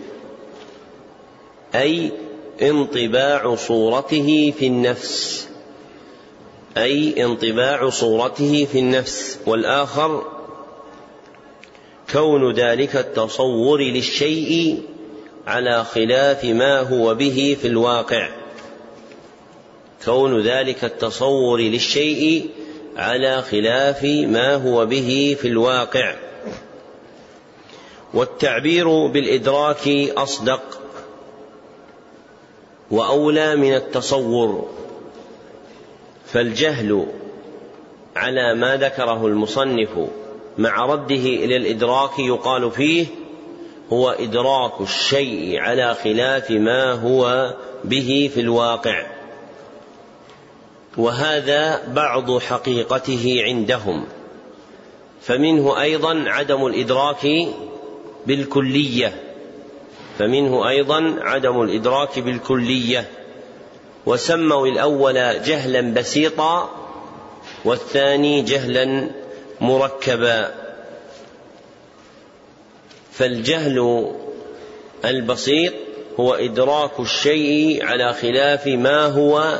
[1.75, 2.11] أي
[2.61, 5.52] انطباع صورته في النفس.
[6.77, 10.23] أي انطباع صورته في النفس والآخر
[12.13, 14.81] كون ذلك التصور للشيء
[15.47, 18.29] على خلاف ما هو به في الواقع.
[20.05, 22.49] كون ذلك التصور للشيء
[22.97, 26.15] على خلاف ما هو به في الواقع.
[28.13, 30.79] والتعبير بالإدراك أصدق
[32.91, 34.69] وأولى من التصور.
[36.33, 37.05] فالجهل
[38.15, 39.89] على ما ذكره المصنف
[40.57, 43.05] مع رده إلى الإدراك يقال فيه
[43.93, 49.05] هو إدراك الشيء على خلاف ما هو به في الواقع.
[50.97, 54.05] وهذا بعض حقيقته عندهم.
[55.21, 57.47] فمنه أيضا عدم الإدراك
[58.27, 59.13] بالكلية.
[60.19, 63.09] فمنه أيضا عدم الإدراك بالكلية.
[64.05, 65.13] وسموا الأول
[65.43, 66.69] جهلا بسيطا
[67.65, 69.09] والثاني جهلا
[69.61, 70.51] مركبا.
[73.11, 74.11] فالجهل
[75.05, 75.73] البسيط
[76.19, 79.59] هو إدراك الشيء على خلاف ما هو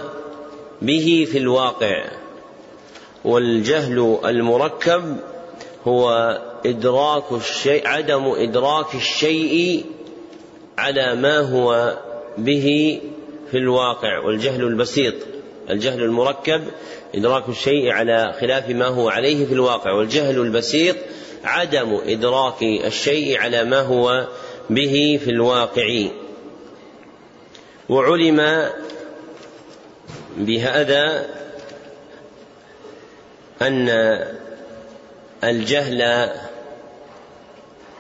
[0.82, 2.06] به في الواقع.
[3.25, 5.17] والجهل المركب
[5.88, 6.10] هو
[6.65, 9.86] إدراك الشيء عدم إدراك الشيء
[10.77, 11.97] على ما هو
[12.38, 12.99] به
[13.54, 15.13] في الواقع والجهل البسيط
[15.70, 16.63] الجهل المركب
[17.16, 20.96] إدراك الشيء على خلاف ما هو عليه في الواقع والجهل البسيط
[21.44, 24.28] عدم إدراك الشيء على ما هو
[24.70, 26.06] به في الواقع.
[27.89, 28.70] وعلم
[30.38, 31.26] بهذا
[33.62, 33.89] أن
[35.44, 36.30] الجهل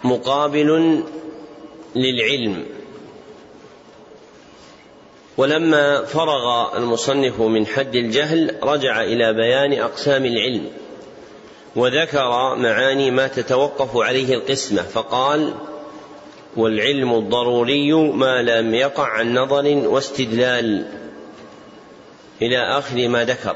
[0.03, 1.03] مقابل
[1.95, 2.65] للعلم.
[5.37, 10.69] ولما فرغ المصنف من حد الجهل رجع إلى بيان أقسام العلم
[11.75, 15.53] وذكر معاني ما تتوقف عليه القسمة فقال
[16.55, 20.85] والعلم الضروري ما لم يقع عن نظر واستدلال
[22.41, 23.55] إلى آخر ما ذكر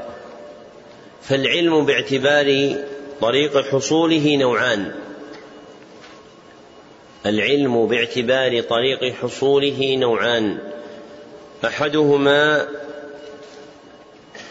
[1.22, 2.74] فالعلم باعتبار
[3.20, 4.92] طريق حصوله نوعان
[7.26, 10.58] العلم باعتبار طريق حصوله نوعان
[11.64, 12.68] أحدهما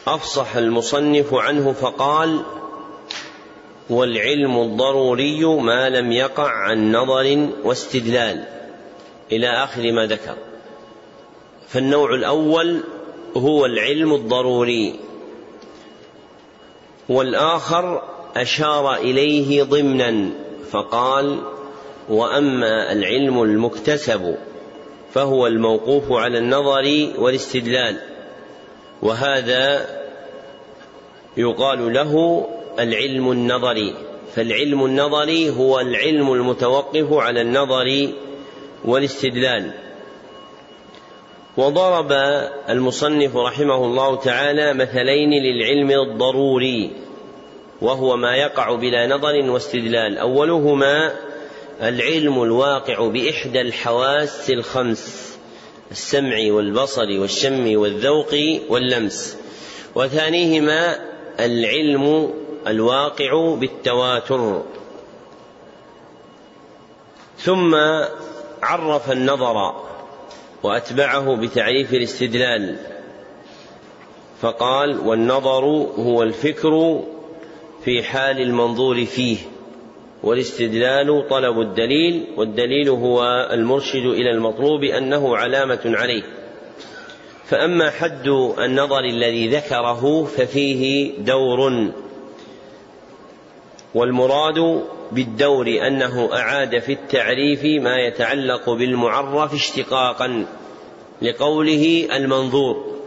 [0.07, 2.41] أفصح المصنف عنه فقال
[3.89, 8.45] والعلم الضروري ما لم يقع عن نظر واستدلال.
[9.31, 10.35] إلى آخر ما ذكر.
[11.67, 12.83] فالنوع الأول
[13.37, 14.99] هو العلم الضروري.
[17.09, 18.01] والآخر
[18.35, 20.29] أشار إليه ضمنا
[20.71, 21.39] فقال
[22.09, 24.35] وأما العلم المكتسب
[25.13, 27.97] فهو الموقوف على النظر والاستدلال.
[29.01, 29.85] وهذا
[31.37, 32.45] يقال له
[32.79, 33.95] العلم النظري.
[34.35, 38.09] فالعلم النظري هو العلم المتوقف على النظر
[38.85, 39.71] والاستدلال.
[41.57, 42.11] وضرب
[42.69, 46.91] المصنف رحمه الله تعالى مثلين للعلم الضروري
[47.81, 50.17] وهو ما يقع بلا نظر واستدلال.
[50.17, 51.26] أولهما
[51.81, 55.37] العلم الواقع بإحدى الحواس الخمس
[55.91, 58.35] السمع والبصر والشم والذوق
[58.69, 59.37] واللمس.
[59.95, 60.99] وثانيهما
[61.39, 62.33] العلم
[62.67, 64.63] الواقع بالتواتر.
[67.39, 67.75] ثم
[68.63, 69.83] عرف النظر
[70.63, 72.75] وأتبعه بتعريف الاستدلال.
[74.41, 75.65] فقال والنظر
[75.97, 77.03] هو الفكر
[77.85, 79.37] في حال المنظور فيه.
[80.23, 86.23] والاستدلال طلب الدليل والدليل هو المرشد إلى المطلوب أنه علامة عليه.
[87.45, 88.27] فأما حد
[88.59, 91.91] النظر الذي ذكره ففيه دور
[93.95, 100.45] والمراد بالدور أنه أعاد في التعريف ما يتعلق بالمعرف اشتقاقا
[101.21, 102.97] لقوله المنظور.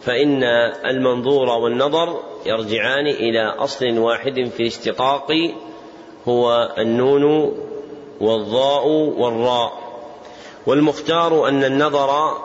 [0.00, 0.42] فإن
[0.86, 5.28] المنظور والنظر يرجعان إلى أصل واحد في الاشتقاق
[6.28, 7.54] هو النون
[8.20, 9.84] والضاء والراء.
[10.66, 12.38] والمختار أن النظر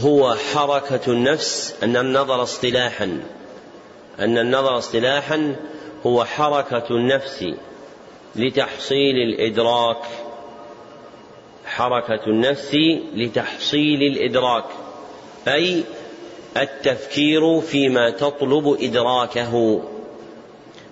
[0.00, 3.20] هو حركة النفس أن النظر اصطلاحا.
[4.20, 5.56] أن النظر اصطلاحا
[6.06, 7.44] هو حركة النفس
[8.36, 10.02] لتحصيل الإدراك.
[11.66, 12.76] حركة النفس
[13.14, 14.64] لتحصيل الإدراك
[15.48, 15.84] أي
[16.56, 19.82] التفكير فيما تطلب إدراكه.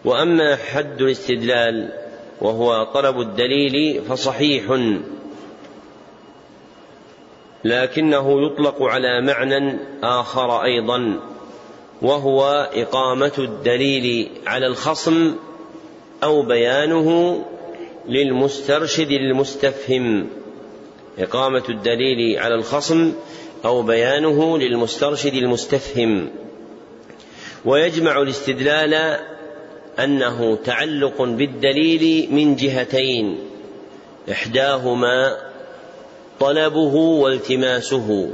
[0.06, 1.92] وأما حد الاستدلال
[2.40, 4.80] وهو طلب الدليل فصحيح.
[7.64, 11.20] لكنه يطلق على معنى آخر أيضا
[12.02, 15.34] وهو إقامة الدليل على الخصم
[16.24, 17.38] أو بيانه
[18.08, 20.28] للمسترشد المستفهم.
[21.18, 23.12] إقامة الدليل على الخصم
[23.64, 26.30] أو بيانه للمسترشد المستفهم.
[27.64, 29.18] ويجمع الاستدلال
[29.98, 33.38] أنه تعلق بالدليل من جهتين
[34.30, 35.36] إحداهما
[36.40, 38.30] طلبه والتماسه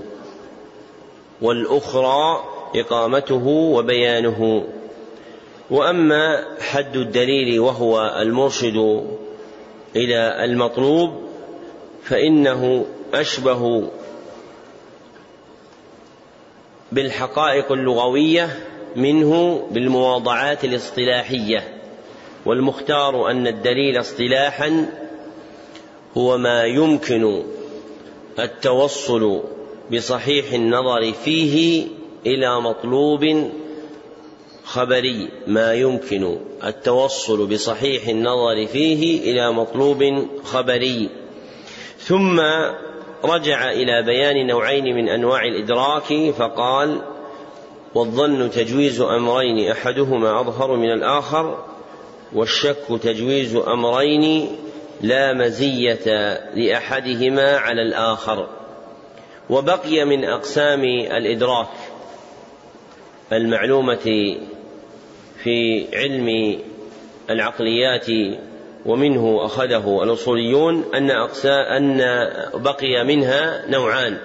[1.42, 2.44] والأخرى
[2.76, 4.64] إقامته وبيانه.
[5.70, 9.06] وأما حد الدليل وهو المرشد
[9.96, 11.22] إلى المطلوب
[12.04, 13.90] فإنه أشبه
[16.92, 18.48] بالحقائق اللغوية
[18.96, 21.78] منه بالمواضعات الاصطلاحية
[22.46, 24.86] والمختار أن الدليل اصطلاحا
[26.16, 27.42] هو ما يمكن
[28.38, 29.40] التوصل
[29.92, 31.86] بصحيح النظر فيه
[32.26, 33.50] إلى مطلوب
[34.64, 41.08] خبري ما يمكن التوصل بصحيح النظر فيه إلى مطلوب خبري.
[41.98, 42.40] ثم
[43.24, 47.00] رجع إلى بيان نوعين من أنواع الإدراك فقال
[47.94, 51.64] والظن تجويز أمرين أحدهما أظهر من الآخر
[52.32, 54.48] والشك تجويز أمرين
[55.00, 58.48] لا مزية لأحدهما على الآخر.
[59.50, 61.68] وبقي من أقسام الإدراك
[63.32, 64.36] المعلومة
[65.42, 66.58] في علم
[67.30, 68.06] العقليات
[68.86, 71.98] ومنه أخذه الأصوليون أن أقساء أن
[72.54, 74.18] بقي منها نوعان.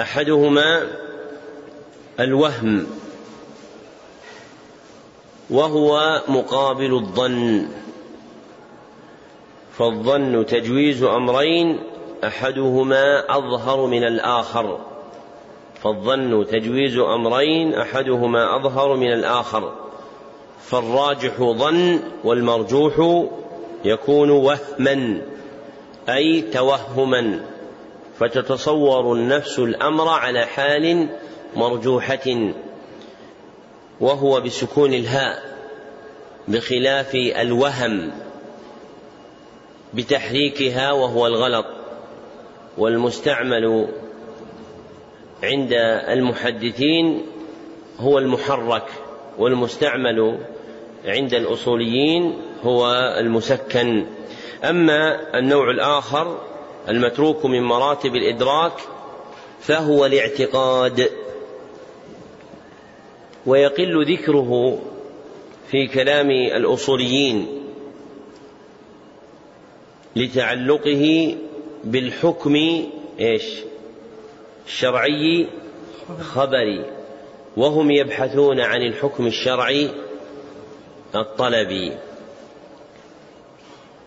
[0.00, 0.86] أحدهما
[2.20, 2.86] الوهم
[5.50, 7.68] وهو مقابل الظن.
[9.78, 11.78] فالظن تجويز أمرين
[12.24, 14.78] أحدهما أظهر من الآخر.
[15.82, 19.72] فالظن تجويز أمرين أحدهما أظهر من الآخر.
[20.60, 23.26] فالراجح ظن والمرجوح
[23.84, 25.22] يكون وهما
[26.08, 27.40] أي توهما.
[28.18, 31.08] فتتصور النفس الأمر على حال
[31.54, 32.52] مرجوحة
[34.00, 35.56] وهو بسكون الهاء
[36.48, 38.12] بخلاف الوهم
[39.94, 41.66] بتحريكها وهو الغلط
[42.78, 43.88] والمستعمل
[45.42, 45.72] عند
[46.08, 47.26] المحدثين
[47.98, 48.86] هو المحرك
[49.38, 50.38] والمستعمل
[51.04, 54.06] عند الأصوليين هو المسكن.
[54.64, 56.40] أما النوع الآخر
[56.88, 58.72] المتروك من مراتب الإدراك
[59.60, 61.10] فهو الاعتقاد.
[63.46, 64.78] ويقل ذكره
[65.70, 67.46] في كلام الأصوليين
[70.16, 71.36] لتعلقه
[71.84, 72.54] بالحكم
[73.20, 73.44] إيش؟
[74.66, 75.46] الشرعي
[76.20, 76.84] خبري.
[77.56, 79.90] وهم يبحثون عن الحكم الشرعي
[81.14, 81.92] الطلبي.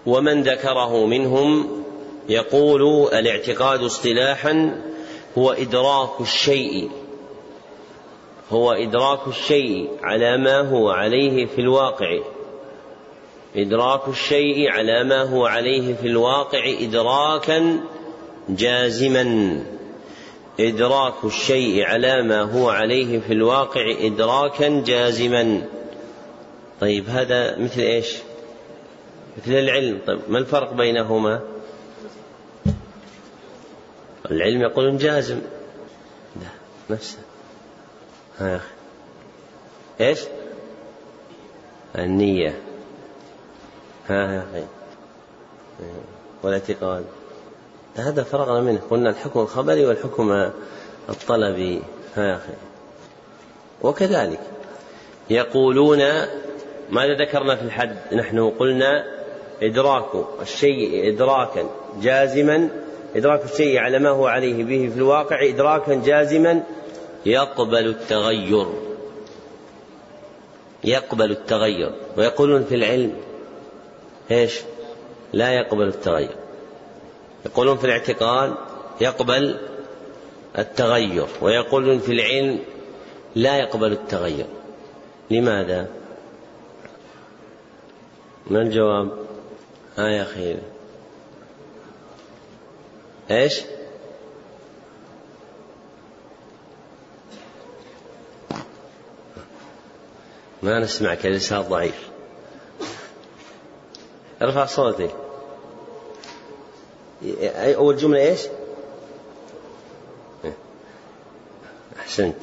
[0.06, 1.84] ومن ذكره منهم
[2.30, 4.82] يقول الاعتقاد اصطلاحا
[5.38, 6.90] هو إدراك الشيء.
[8.52, 12.20] هو إدراك الشيء على ما هو عليه في الواقع.
[13.56, 17.80] إدراك الشيء على ما هو عليه في الواقع إدراكا
[18.50, 19.60] جازما.
[20.60, 25.62] إدراك الشيء على ما هو عليه في الواقع إدراكا جازما.
[26.82, 28.16] طيب هذا مثل إيش؟
[29.38, 30.00] مثل العلم.
[30.08, 31.42] طيب ما الفرق بينهما؟
[34.32, 35.42] العلم يقول جازم.
[36.90, 37.29] نفسه.
[38.42, 38.74] أخي
[40.02, 40.20] إيش؟
[41.98, 42.60] النية.
[44.08, 44.64] ها يا أخي
[46.44, 47.06] والاعتقاد
[47.96, 48.80] هذا فرغنا منه.
[48.90, 50.52] قلنا الحكم الخبري والحكم
[51.10, 51.82] الطلبي.
[52.16, 52.54] ها يا أخي
[53.82, 54.40] وكذلك.
[55.30, 56.00] يقولون
[56.90, 59.06] ماذا ذكرنا في الحد؟ نحن قلنا
[59.62, 61.70] إدراك الشيء إدراكا
[62.02, 62.70] جازما.
[63.16, 66.64] إدراك الشيء على ما هو عليه به في الواقع إدراكا جازما
[67.26, 68.68] يقبل التغير.
[70.84, 71.92] يقبل التغير.
[72.18, 73.14] ويقولون في العلم
[74.32, 74.60] إيش؟
[75.34, 76.36] لا يقبل التغير.
[77.46, 78.56] يقولون في الاعتقاد
[79.02, 79.60] يقبل
[80.58, 81.28] التغير.
[81.42, 82.60] ويقولون في العلم
[83.36, 84.46] لا يقبل التغير.
[85.32, 85.88] لماذا؟
[88.48, 89.10] ما الجواب؟
[89.98, 90.58] ها يا أخي.
[93.32, 93.62] إيش؟
[100.64, 102.10] ما نسمعك اللسان ضعيف.
[104.42, 105.12] ارفع صوتك.
[107.56, 108.42] أول جملة إيش؟
[112.00, 112.36] أحسنت.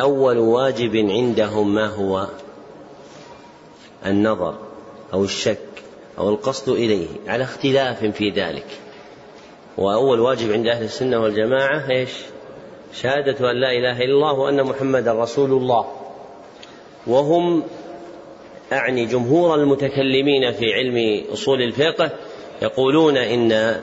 [0.00, 2.28] أول واجب عندهم ما هو؟
[4.06, 4.58] النظر
[5.12, 5.58] أو الشك
[6.18, 8.66] أو القصد إليه على اختلاف في ذلك.
[9.78, 12.12] وأول واجب عند أهل السنة والجماعة إيش؟
[12.94, 15.86] شهادة أن لا إله إلا الله وأن محمدا رسول الله
[17.06, 17.62] وهم
[18.72, 22.10] أعني جمهور المتكلمين في علم أصول الفقه
[22.62, 23.80] يقولون إن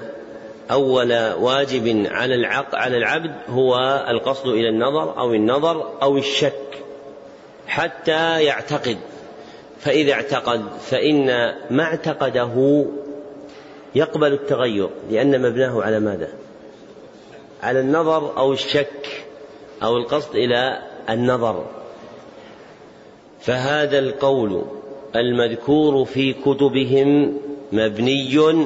[0.71, 3.75] أول واجب على العق على العبد هو
[4.09, 6.83] القصد إلى النظر أو النظر أو الشك
[7.67, 8.97] حتى يعتقد
[9.79, 11.25] فإذا اعتقد فإن
[11.69, 12.85] ما اعتقده
[13.95, 16.27] يقبل التغير لأن مبناه على ماذا؟
[17.63, 19.25] على النظر أو الشك
[19.83, 20.79] أو القصد إلى
[21.09, 21.65] النظر.
[23.41, 24.63] فهذا القول
[25.15, 27.37] المذكور في كتبهم
[27.71, 28.65] مبني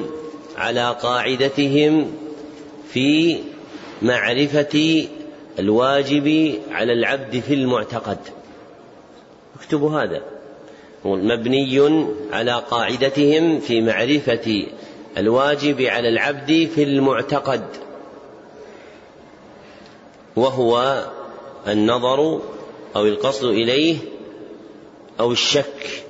[0.58, 2.12] على قاعدتهم
[2.88, 3.40] في
[4.02, 5.08] معرفة
[5.60, 8.18] الواجب على العبد في المعتقد.
[9.56, 10.22] اكتبوا هذا.
[11.06, 11.80] مبني
[12.32, 14.66] على قاعدتهم في معرفة
[15.18, 17.64] الواجب على العبد في المعتقد.
[20.36, 21.04] وهو
[21.68, 22.42] النظر
[22.96, 23.98] أو القصد إليه
[25.20, 26.04] أو الشك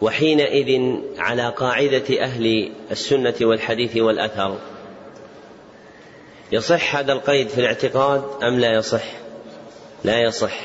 [0.00, 4.58] وحينئذ على قاعدة أهل السنة والحديث والأثر
[6.52, 9.04] يصح هذا القيد في الاعتقاد أم لا يصح؟
[10.04, 10.60] لا يصح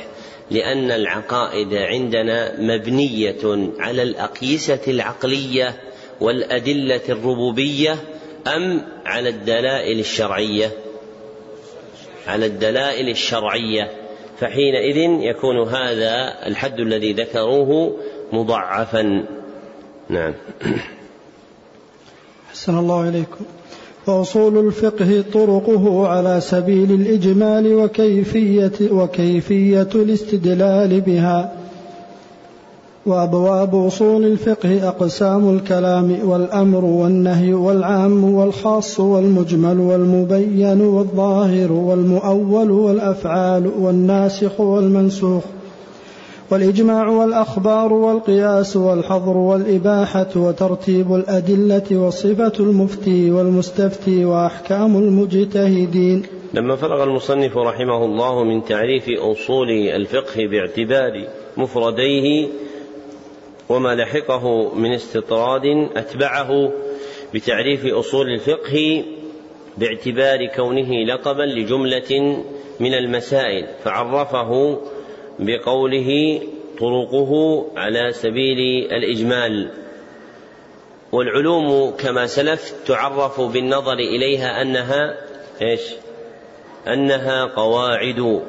[0.51, 5.81] لأن العقائد عندنا مبنية على الأقيسة العقلية
[6.21, 7.97] والأدلة الربوبية
[8.47, 10.71] أم على الدلائل الشرعية؟
[12.27, 13.91] على الدلائل الشرعية
[14.39, 17.97] فحينئذ يكون هذا الحد الذي ذكروه
[18.33, 19.25] مضعفا.
[20.09, 20.33] نعم.
[22.49, 23.45] أحسن الله إليكم.
[24.07, 31.64] وأصول الفقه طرقه على سبيل الإجمال وكيفية وكيفية الاستدلال بها.
[33.05, 44.59] وأبواب أصول الفقه أقسام الكلام والأمر والنهي والعام والخاص والمجمل والمبين والظاهر والمؤول والأفعال والناسخ
[44.59, 45.43] والمنسوخ
[46.51, 56.23] والإجماع والأخبار والقياس والحظر والإباحة وترتيب الأدلة وصفة المفتي والمستفتي وأحكام المجتهدين.
[56.53, 61.27] لما فرغ المصنف رحمه الله من تعريف أصول الفقه باعتبار
[61.57, 62.47] مفرديه
[63.69, 66.71] وما لحقه من استطراد أتبعه
[67.33, 69.03] بتعريف أصول الفقه
[69.77, 72.43] باعتبار كونه لقبا لجملة
[72.79, 74.81] من المسائل فعرفه
[75.39, 76.41] بقوله
[76.79, 79.71] طرقه على سبيل الإجمال.
[81.11, 85.17] والعلوم كما سلف تعرف بالنظر إليها أنها
[85.61, 85.81] إيش؟
[86.87, 88.41] أنها قواعد.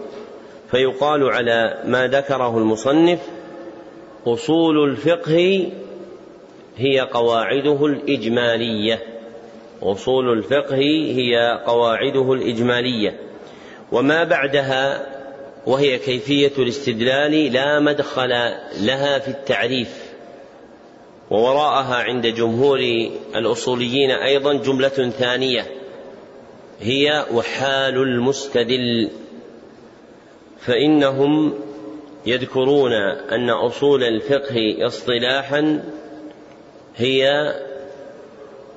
[0.71, 3.19] فيقال على ما ذكره المصنف
[4.27, 5.69] أصول الفقه
[6.77, 9.03] هي قواعده الإجمالية.
[9.83, 10.77] أصول الفقه
[11.17, 13.21] هي قواعده الإجمالية.
[13.93, 15.07] وما بعدها
[15.67, 18.29] وهي كيفية الاستدلال لا مدخل
[18.81, 20.13] لها في التعريف.
[21.31, 22.79] ووراءها عند جمهور
[23.37, 25.67] الأصوليين أيضا جملة ثانية.
[26.81, 29.11] هي وحال المستدل.
[30.61, 31.55] فإنهم
[32.27, 32.93] يذكرون
[33.33, 35.83] أن أصول الفقه اصطلاحا
[36.97, 37.55] هي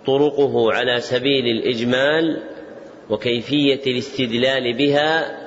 [0.05, 2.41] طرقه على سبيل الإجمال
[3.09, 5.39] وكيفية الاستدلال بها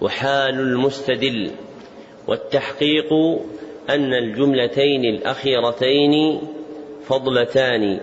[0.00, 1.50] وحال المستدل
[2.26, 3.12] والتحقيق
[3.90, 6.40] أن الجملتين الأخيرتين
[7.06, 8.00] فضلتان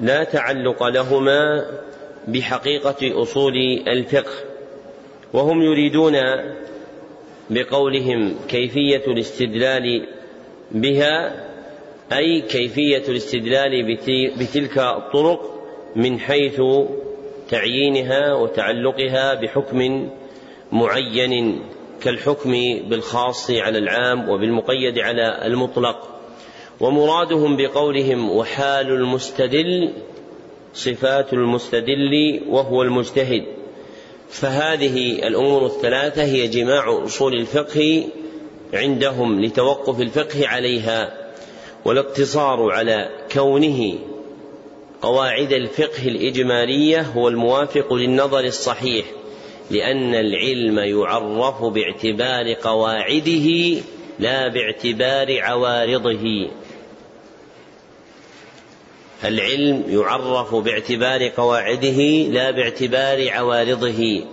[0.00, 1.66] لا تعلق لهما
[2.28, 3.54] بحقيقة أصول
[3.88, 4.32] الفقه
[5.32, 6.16] وهم يريدون
[7.50, 10.06] بقولهم كيفية الاستدلال
[10.70, 11.44] بها
[12.12, 13.96] أي كيفية الاستدلال
[14.38, 15.64] بتلك الطرق
[15.96, 16.60] من حيث
[17.50, 20.10] تعيينها وتعلقها بحكم
[20.72, 21.60] معين
[22.02, 22.50] كالحكم
[22.88, 26.08] بالخاص على العام وبالمقيد على المطلق.
[26.80, 29.92] ومرادهم بقولهم وحال المستدل
[30.74, 33.44] صفات المستدل وهو المجتهد.
[34.30, 38.04] فهذه الأمور الثلاثة هي جماع أصول الفقه
[38.74, 41.12] عندهم لتوقف الفقه عليها
[41.84, 43.98] والاقتصار على كونه
[45.02, 49.06] قواعد الفقه الإجمالية هو الموافق للنظر الصحيح
[49.70, 53.80] لأن العلم يعرف باعتبار قواعده
[54.18, 56.48] لا باعتبار عوارضه.
[59.24, 62.00] العلم يعرف باعتبار قواعده
[62.30, 64.24] لا باعتبار عوارضه.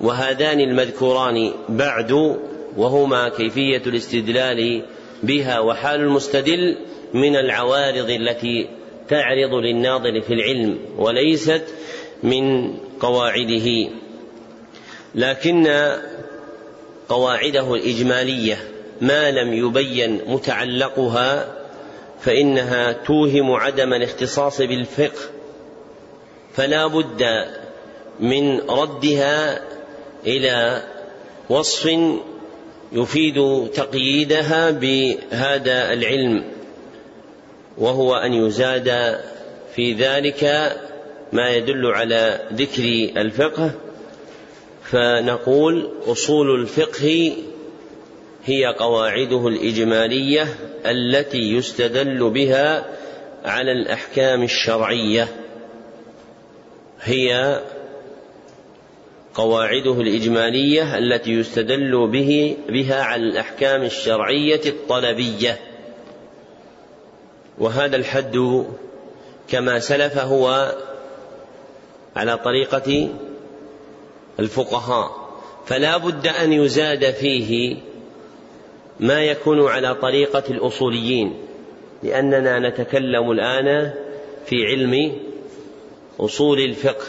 [0.00, 2.36] وهذان المذكوران بعد
[2.76, 4.82] وهما كيفية الاستدلال
[5.22, 6.76] بها وحال المستدل
[7.14, 8.68] من العوارض التي
[9.08, 11.62] تعرض للناظر في العلم وليست
[12.22, 13.88] من قواعده.
[15.14, 15.68] لكن
[17.08, 18.58] قواعده الإجمالية
[19.00, 21.55] ما لم يبين متعلقها
[22.20, 25.20] فإنها توهم عدم الاختصاص بالفقه.
[26.54, 27.22] فلا بد
[28.20, 29.62] من ردها
[30.26, 30.82] إلى
[31.50, 31.90] وصف
[32.92, 36.44] يفيد تقييدها بهذا العلم
[37.78, 39.20] وهو أن يزاد
[39.74, 40.72] في ذلك
[41.32, 42.82] ما يدل على ذكر
[43.16, 43.70] الفقه.
[44.90, 47.32] فنقول أصول الفقه
[48.46, 50.54] هي قواعده الإجمالية
[50.86, 52.84] التي يستدل بها
[53.44, 55.28] على الأحكام الشرعية.
[57.00, 57.60] هي
[59.34, 65.60] قواعده الإجمالية التي يستدل به بها على الأحكام الشرعية الطلبية.
[67.58, 68.66] وهذا الحد
[69.48, 70.74] كما سلف هو
[72.16, 73.08] على طريقة
[74.40, 75.26] الفقهاء.
[75.66, 77.76] فلا بد أن يزاد فيه
[79.00, 81.34] ما يكون على طريقة الأصوليين
[82.02, 83.92] لأننا نتكلم الآن
[84.46, 85.12] في علم
[86.20, 87.04] أصول الفقه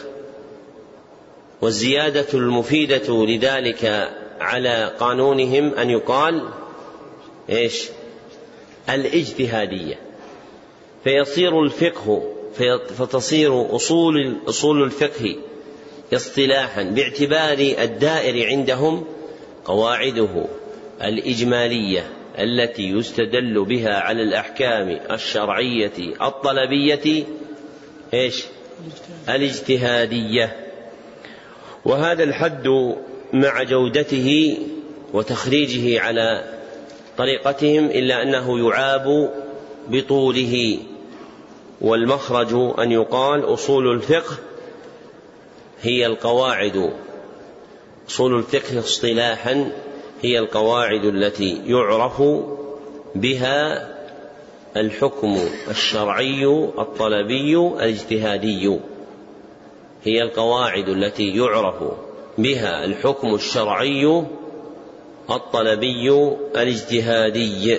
[1.60, 4.10] والزيادة المفيدة لذلك
[4.40, 6.48] على قانونهم أن يقال
[7.50, 7.88] إيش؟
[8.88, 9.98] الاجتهادية.
[11.04, 12.22] فيصير الفقه
[12.98, 15.36] فتصير أصول أصول الفقه
[16.14, 19.04] اصطلاحا باعتبار الدائر عندهم
[19.64, 20.44] قواعده.
[21.02, 27.24] الإجمالية التي يستدل بها على الأحكام الشرعية الطلبية
[28.14, 28.44] إيش؟
[29.28, 30.56] الاجتهادية.
[31.84, 32.68] وهذا الحد
[33.32, 34.58] مع جودته
[35.12, 36.44] وتخريجه على
[37.18, 39.30] طريقتهم إلا أنه يعاب
[39.88, 40.78] بطوله.
[41.80, 44.36] والمخرج أن يقال أصول الفقه
[45.82, 46.92] هي القواعد.
[48.08, 49.72] أصول الفقه اصطلاحا
[50.22, 52.22] هي القواعد التي يعرف
[53.14, 53.88] بها
[54.76, 55.38] الحكم
[55.70, 56.44] الشرعي
[56.78, 58.78] الطلبي الاجتهادي.
[60.04, 61.74] هي القواعد التي يعرف
[62.38, 64.24] بها الحكم الشرعي
[65.30, 66.10] الطلبي
[66.56, 67.78] الاجتهادي.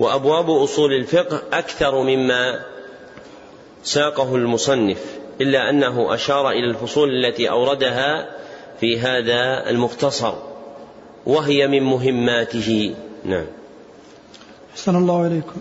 [0.00, 2.64] وأبواب أصول الفقه أكثر مما
[3.82, 8.34] ساقه المصنف إلا أنه أشار إلى الفصول التي أوردها
[8.84, 10.32] في هذا المختصر
[11.26, 12.94] وهي من مهماته.
[13.24, 13.44] نعم.
[14.72, 15.60] أحسن الله إليكم.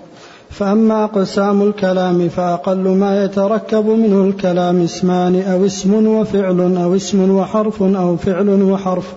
[0.49, 7.84] فأما أقسام الكلام فأقل ما يتركب منه الكلام اسمان أو اسم وفعل أو اسم وحرف
[7.84, 9.13] أو فعل وحرف.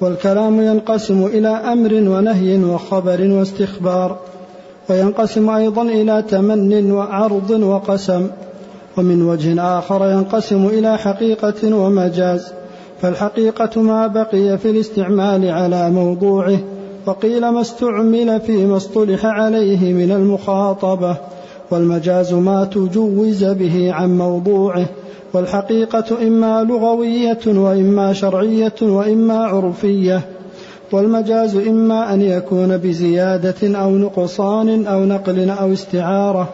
[0.00, 4.18] والكلام ينقسم إلى أمر ونهي وخبر واستخبار
[4.90, 8.30] وينقسم أيضا إلى تمن وعرض وقسم
[8.96, 12.63] ومن وجه آخر ينقسم إلى حقيقة ومجاز.
[13.04, 16.58] فالحقيقة ما بقي في الاستعمال على موضوعه
[17.06, 21.16] وقيل ما استعمل فيما اصطلح عليه من المخاطبة
[21.70, 24.86] والمجاز ما تجوز به عن موضوعه
[25.32, 30.20] والحقيقة إما لغوية وإما شرعية وإما عرفية
[30.92, 36.48] والمجاز إما أن يكون بزيادة أو نقصان أو نقل أو استعارة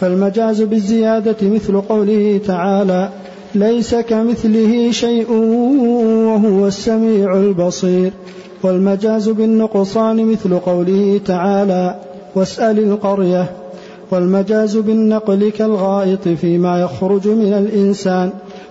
[0.00, 3.08] فالمجاز بالزيادة مثل قوله تعالى
[3.56, 5.32] ليس كمثله شيء
[6.26, 8.12] وهو السميع البصير.
[8.62, 12.00] والمجاز بالنقصان مثل قوله تعالى
[12.34, 13.50] واسأل القرية.
[14.10, 18.30] والمجاز بالنقل كالغائط فيما يخرج من الإنسان.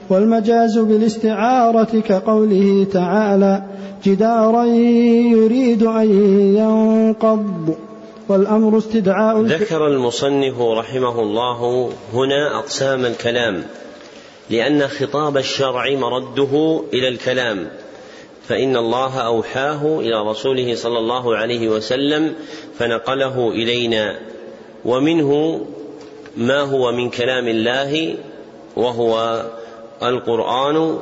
[0.10, 3.64] والمجاز بالاستعارة كقوله تعالى
[4.06, 4.64] جدارا
[5.36, 6.10] يريد أن
[6.56, 7.76] ينقض.
[8.30, 13.64] والأمر استدعاء ذكر المصنف رحمه الله هنا أقسام الكلام.
[14.50, 17.72] لأن خطاب الشرع مرده إلى الكلام
[18.48, 22.36] فإن الله أوحاه إلى رسوله صلى الله عليه وسلم
[22.80, 24.20] فنقله إلينا
[24.86, 25.62] ومنه
[26.38, 28.16] ما هو من كلام الله
[28.76, 29.46] وهو
[30.04, 31.00] القرآن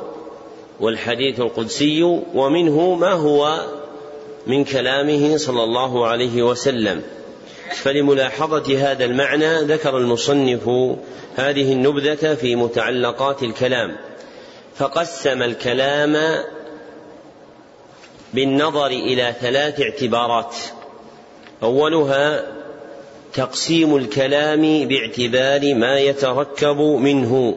[0.80, 2.02] والحديث القدسي
[2.34, 3.60] ومنه ما هو
[4.46, 7.02] من كلامه صلى الله عليه وسلم.
[7.72, 10.68] فلملاحظة هذا المعنى ذكر المصنف
[11.36, 13.96] هذه النبذة في متعلقات الكلام
[14.76, 16.44] فقسم الكلام
[18.34, 20.56] بالنظر إلى ثلاث اعتبارات.
[21.62, 22.44] أولها
[23.34, 27.56] تقسيم الكلام باعتبار ما يتركب منه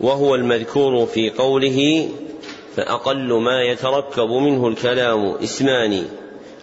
[0.00, 2.08] وهو المذكور في قوله
[2.76, 6.04] فأقل ما يتركب منه الكلام اسمان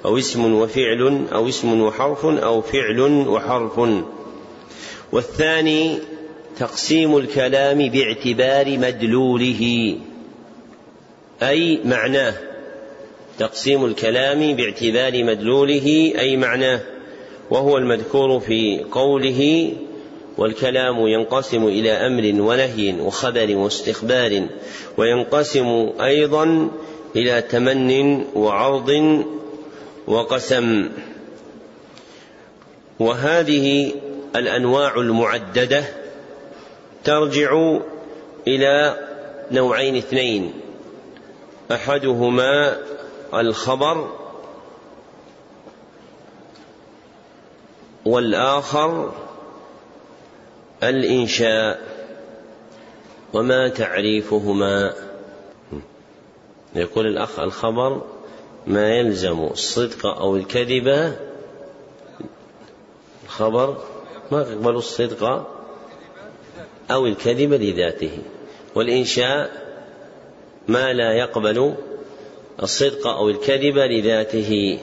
[0.05, 4.03] أو اسم وفعل أو اسم وحرف أو فعل وحرف.
[5.11, 5.97] والثاني
[6.59, 9.95] تقسيم الكلام باعتبار مدلوله
[11.43, 12.33] أي معناه.
[13.39, 16.81] تقسيم الكلام باعتبار مدلوله أي معناه.
[17.51, 19.71] وهو المذكور في قوله
[20.37, 24.47] والكلام ينقسم إلى أمر ونهي وخبر واستخبار
[24.97, 26.69] وينقسم أيضا
[27.15, 28.89] إلى تمن وعرض
[30.07, 30.89] وقسم.
[32.99, 33.93] وهذه
[34.35, 35.83] الأنواع المعددة
[37.03, 37.77] ترجع
[38.47, 38.99] إلى
[39.51, 40.53] نوعين اثنين.
[41.71, 42.77] أحدهما
[43.33, 44.11] الخبر
[48.05, 49.13] والآخر
[50.83, 51.95] الإنشاء
[53.33, 54.93] وما تعريفهما.
[56.75, 58.14] يقول الأخ الخبر
[58.67, 61.15] ما يلزم الصدق أو الكذب
[63.25, 63.77] الخبر
[64.31, 65.47] ما يقبل الصدق
[66.91, 68.17] أو الكذب لذاته.
[68.75, 69.65] والإنشاء
[70.67, 71.75] ما لا يقبل
[72.63, 74.79] الصدق أو الكذب لذاته.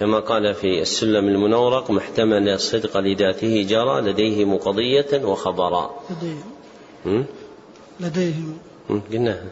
[0.00, 6.00] كما قال في السلم المنورق ما احتمل الصدق لذاته جرى لديهم قضية وخبرا.
[6.10, 7.26] لديهم.
[8.00, 8.58] لديهم.
[8.88, 9.50] قلناها.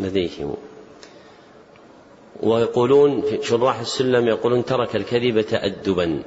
[0.00, 0.56] لديهم.
[2.42, 6.22] ويقولون في شراح السلم يقولون ترك الكذب تأدبا.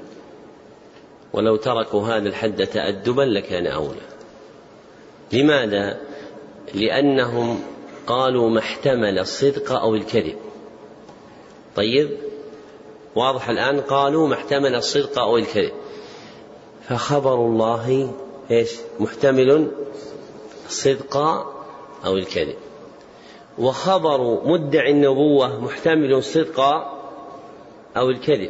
[1.34, 4.07] ولو تركوا هذا الحد تأدبا لكان أولى.
[5.34, 5.99] لماذا؟
[6.74, 7.59] لأنهم
[8.07, 10.38] قالوا ما احتمل الصدق أو الكذب.
[11.76, 12.09] طيب
[13.15, 15.74] واضح الآن قالوا ما احتمل الصدق أو الكذب.
[16.89, 18.13] فخبر الله
[18.51, 19.72] إيش؟ محتمل
[20.68, 21.18] الصدق
[22.06, 22.56] أو الكذب.
[23.58, 26.60] وخبر مدعي النبوة محتمل الصدق
[27.98, 28.50] أو الكذب.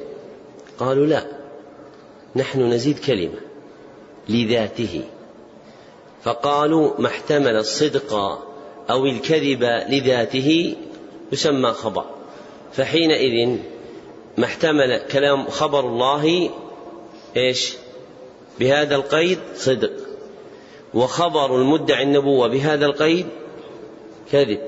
[0.80, 1.26] قالوا لا
[2.36, 3.40] نحن نزيد كلمة
[4.30, 5.04] لذاته.
[6.24, 8.14] فقالوا ما احتمل الصدق
[8.90, 10.76] أو الكذب لذاته
[11.32, 12.06] يسمى خبر.
[12.74, 13.58] فحينئذ
[14.38, 16.50] ما احتمل كلام خبر الله
[17.38, 17.74] إيش؟
[18.60, 20.07] بهذا القيد صدق.
[20.94, 23.26] وخبر المدعي النبوة بهذا القيد
[24.32, 24.60] كذب.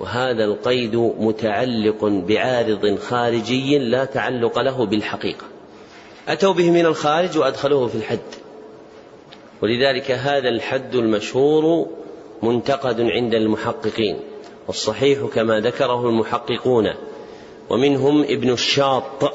[0.00, 5.44] وهذا القيد متعلق بعارض خارجي لا تعلق له بالحقيقة.
[6.28, 8.18] أتوا به من الخارج وأدخلوه في الحد.
[9.62, 11.86] ولذلك هذا الحد المشهور
[12.42, 14.16] منتقد عند المحققين
[14.66, 16.94] والصحيح كما ذكره المحققون.
[17.70, 19.34] ومنهم ابن الشاط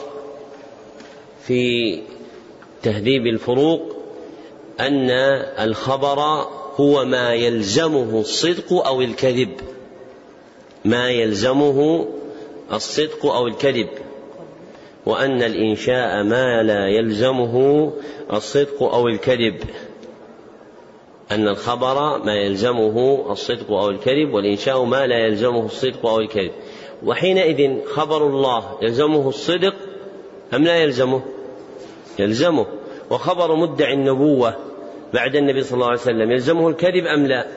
[1.44, 2.02] في
[2.84, 3.97] تهذيب الفروق
[4.80, 5.10] أن
[5.60, 6.20] الخبر
[6.76, 9.50] هو ما يلزمه الصدق أو الكذب.
[10.86, 12.08] ما يلزمه
[12.74, 13.90] الصدق أو الكذب.
[15.06, 17.92] وأن الإنشاء ما لا يلزمه
[18.34, 19.56] الصدق أو الكذب.
[21.32, 26.52] أن الخبر ما يلزمه الصدق أو الكذب والإنشاء ما لا يلزمه الصدق أو الكذب.
[27.06, 29.76] وحينئذ خبر الله يلزمه الصدق
[30.54, 31.22] أم لا يلزمه؟
[32.20, 32.66] يلزمه.
[33.10, 34.67] وخبر مدعي النبوة
[35.14, 37.48] بعد النبي صلى الله عليه وسلم يلزمه الكذب أم لا؟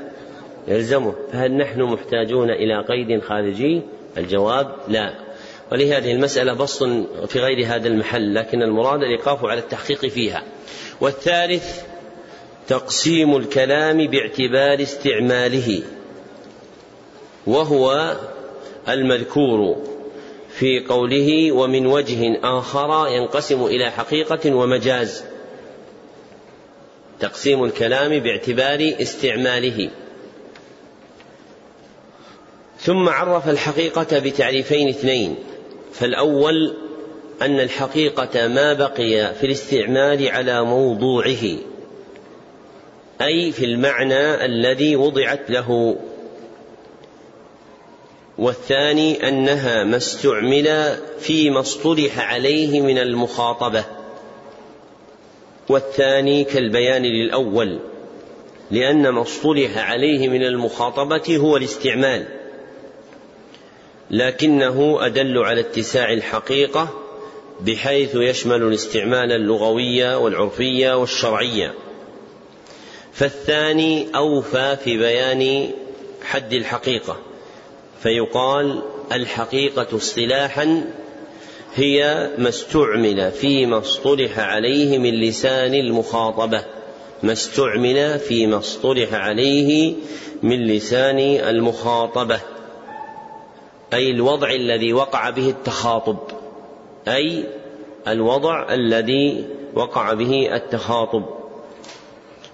[0.69, 1.15] يلزمه.
[1.33, 3.83] فهل نحن محتاجون إلى قيد خارجي؟
[4.19, 5.15] الجواب لا.
[5.73, 6.83] ولهذه المسألة بسط
[7.29, 10.43] في غير هذا المحل لكن المراد الإيقاف على التحقيق فيها.
[11.01, 11.83] والثالث
[12.69, 15.83] تقسيم الكلام باعتبار استعماله.
[17.47, 18.17] وهو
[18.89, 19.77] المذكور
[20.51, 25.25] في قوله ومن وجه آخر ينقسم إلى حقيقة ومجاز
[27.21, 29.91] تقسيم الكلام باعتبار استعماله.
[32.79, 35.37] ثم عرف الحقيقة بتعريفين اثنين.
[35.93, 36.77] فالأول
[37.43, 41.45] أن الحقيقة ما بقي في الاستعمال على موضوعه
[43.23, 45.97] أي في المعنى الذي وضعت له.
[48.39, 54.00] والثاني أنها ما استعمل فيما اصطلح عليه من المخاطبة.
[55.71, 57.79] والثاني كالبيان للأول
[58.71, 62.27] لأن ما اصطلح عليه من المخاطبة هو الاستعمال
[64.11, 66.89] لكنه أدل على اتساع الحقيقة
[67.61, 71.71] بحيث يشمل الاستعمال اللغوي والعرفي والشرعي
[73.13, 75.71] فالثاني أوفى في بيان
[76.23, 77.17] حد الحقيقة
[78.03, 80.85] فيقال الحقيقة اصطلاحا
[81.75, 86.65] هي ما استعمل فيما اصطلح عليه من لسان المخاطبة.
[87.23, 89.95] ما استعمل فيما اصطلح عليه
[90.43, 91.19] من لسان
[91.49, 92.41] المخاطبة.
[93.93, 96.19] أي الوضع الذي وقع به التخاطب.
[97.09, 97.45] أي
[98.09, 99.45] الوضع الذي
[99.75, 101.25] وقع به التخاطب.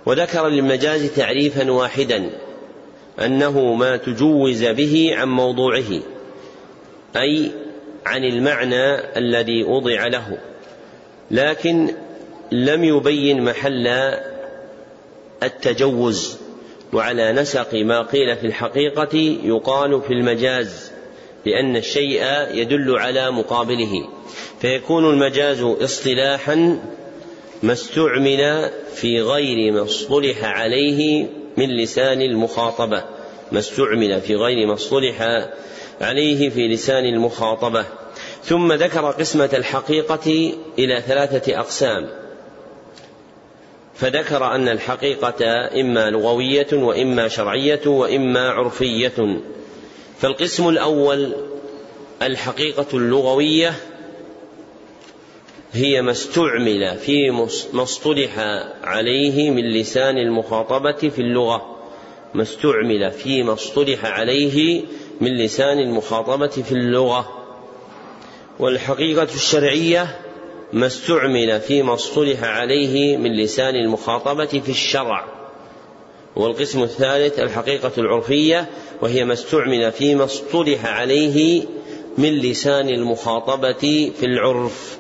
[0.07, 2.31] وذكر للمجاز تعريفا واحدا
[3.21, 6.01] أنه ما تجوز به عن موضوعه.
[7.17, 7.51] أي
[8.07, 10.39] عن المعنى الذي وضع له
[11.31, 11.95] لكن
[12.53, 13.87] لم يبين محل
[15.43, 16.39] التجوز
[16.93, 20.93] وعلى نسق ما قيل في الحقيقة يقال في المجاز
[21.47, 24.09] لأن الشيء يدل على مقابله
[24.61, 26.79] فيكون المجاز اصطلاحا
[27.63, 31.27] ما استعمل في غير ما اصطلح عليه
[31.57, 33.05] من لسان المخاطبة
[33.53, 35.49] ما استعمل في غير ما اصطلح
[36.01, 37.85] عليه في لسان المخاطبة.
[38.43, 42.09] ثم ذكر قسمة الحقيقة إلى ثلاثة أقسام.
[43.95, 49.41] فذكر أن الحقيقة إما لغوية وإما شرعية وإما عرفية.
[50.19, 51.33] فالقسم الأول
[52.23, 53.75] الحقيقة اللغوية
[55.73, 57.31] هي ما استعمل في
[57.73, 58.39] ما اصطلح
[58.83, 61.77] عليه من لسان المخاطبة في اللغة.
[62.35, 64.83] ما استعمل فيما اصطلح عليه
[65.21, 67.29] من لسان المخاطبة في اللغة.
[68.59, 70.21] والحقيقة الشرعية
[70.73, 75.25] ما استعمل فيما اصطلح عليه من لسان المخاطبة في الشرع.
[76.37, 78.69] والقسم الثالث الحقيقة العرفية
[79.03, 81.67] وهي ما استعمل فيما اصطلح عليه
[82.19, 84.99] من لسان المخاطبة في العرف.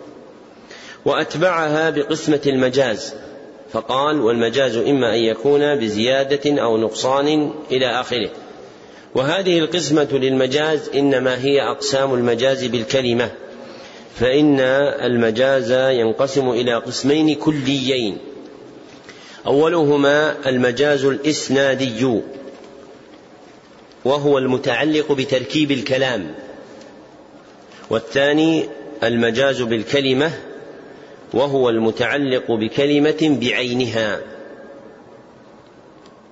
[1.04, 3.14] وأتبعها بقسمة المجاز
[3.72, 8.30] فقال والمجاز إما أن يكون بزيادة أو نقصان إلى آخره.
[9.16, 13.30] وهذه القسمة للمجاز إنما هي أقسام المجاز بالكلمة
[14.16, 14.60] فإن
[15.00, 18.18] المجاز ينقسم إلى قسمين كليين.
[19.46, 22.20] أولهما المجاز الإسنادي
[24.04, 26.34] وهو المتعلق بتركيب الكلام.
[27.90, 28.68] والثاني
[29.02, 30.30] المجاز بالكلمة
[31.34, 34.35] وهو المتعلق بكلمة بعينها.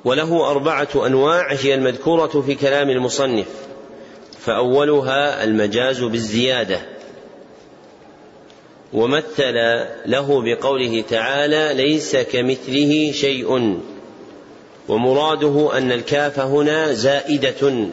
[0.04, 3.46] وله أربعة أنواع هي المذكورة في كلام المصنف.
[4.38, 6.80] فأولها المجاز بالزيادة.
[8.92, 9.54] ومثل
[10.06, 13.80] له بقوله تعالى ليس كمثله شيء.
[14.88, 17.88] ومراده أن الكاف هنا زائدة.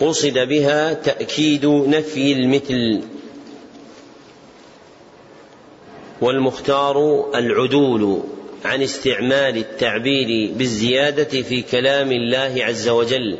[0.00, 3.00] قصد بها تأكيد نفي المثل.
[6.20, 8.22] والمختار العدول.
[8.64, 13.38] عن استعمال التعبير بالزيادة في كلام الله عز وجل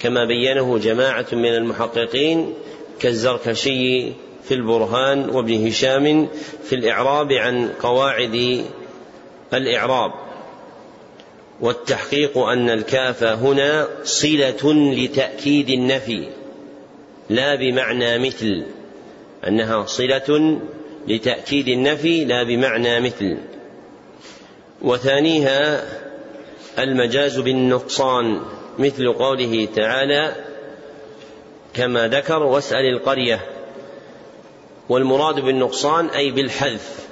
[0.00, 2.54] كما بينه جماعة من المحققين
[3.00, 4.12] كالزركشي
[4.44, 6.28] في البرهان وابن هشام
[6.64, 8.64] في الإعراب عن قواعد
[9.54, 10.12] الإعراب.
[11.60, 16.28] والتحقيق أن الكاف هنا صلة لتأكيد النفي
[17.30, 18.62] لا بمعنى مثل
[19.48, 20.60] أنها صلة
[21.08, 23.36] لتأكيد النفي لا بمعنى مثل.
[24.82, 25.84] وثانيها
[26.78, 28.40] المجاز بالنقصان
[28.78, 30.34] مثل قوله تعالى
[31.74, 33.40] كما ذكر واسأل القرية.
[34.88, 37.08] والمراد بالنقصان أي بالحذف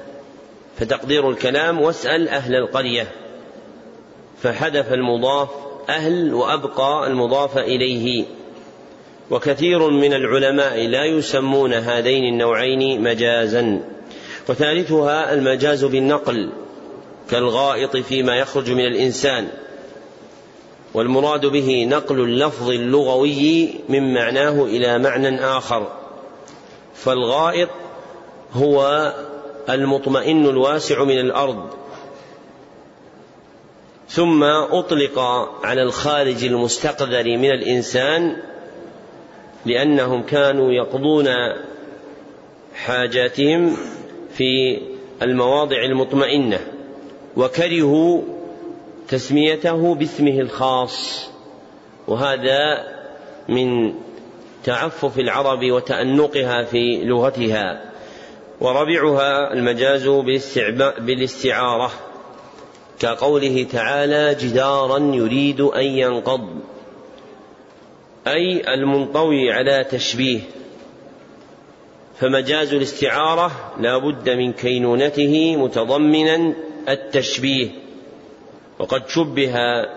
[0.79, 3.07] فتقدير الكلام واسأل أهل القرية.
[4.43, 5.49] فحذف المضاف
[5.89, 8.25] أهل وأبقى المضاف إليه.
[9.31, 13.81] وكثير من العلماء لا يسمون هذين النوعين مجازا.
[14.49, 16.51] وثالثها المجاز بالنقل
[17.31, 19.49] كالغائط فيما يخرج من الإنسان
[20.95, 25.93] والمراد به نقل اللفظ اللغوي من معناه إلى معنى آخر.
[26.95, 27.69] فالغائط
[28.53, 29.13] هو
[29.71, 31.71] المطمئن الواسع من الأرض
[34.09, 35.19] ثم أطلق
[35.65, 38.37] على الخارج المستقذر من الإنسان
[39.67, 41.29] لأنهم كانوا يقضون
[42.75, 43.77] حاجاتهم
[44.35, 44.79] في
[45.23, 46.61] المواضع المطمئنة.
[47.41, 48.23] وكرهوا
[49.09, 51.29] تسميته باسمه الخاص.
[52.09, 52.87] وهذا
[53.49, 53.95] من
[54.65, 57.93] تعفف العرب وتأنقها في لغتها.
[58.61, 60.09] وربعها المجاز
[60.99, 61.91] بالاستعارة.
[62.99, 66.49] كقوله تعالى جدارا يريد أن ينقض.
[68.27, 70.41] أي المنطوي على تشبيه.
[72.19, 76.55] فمجاز الاستعارة لا بد من كينونته متضمنا
[76.93, 77.69] التشبيه
[78.79, 79.55] وقد شبه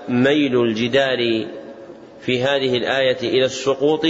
[0.10, 1.48] ميل الجدار
[2.22, 4.06] في هذه الآية إلى السقوط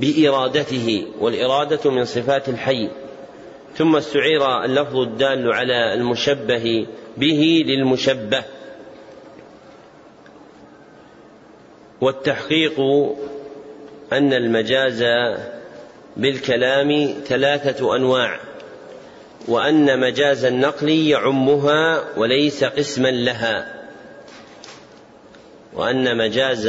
[0.00, 2.90] بإرادته والإرادة من صفات الحي
[3.76, 8.42] ثم استعير اللفظ الدال على المشبه به للمشبه.
[12.00, 12.80] والتحقيق
[14.12, 15.04] أن المجاز
[16.16, 18.40] بالكلام ثلاثة أنواع.
[19.48, 23.84] وأن مجاز النقل يعمها وليس قسما لها.
[25.72, 26.66] وأن مجاز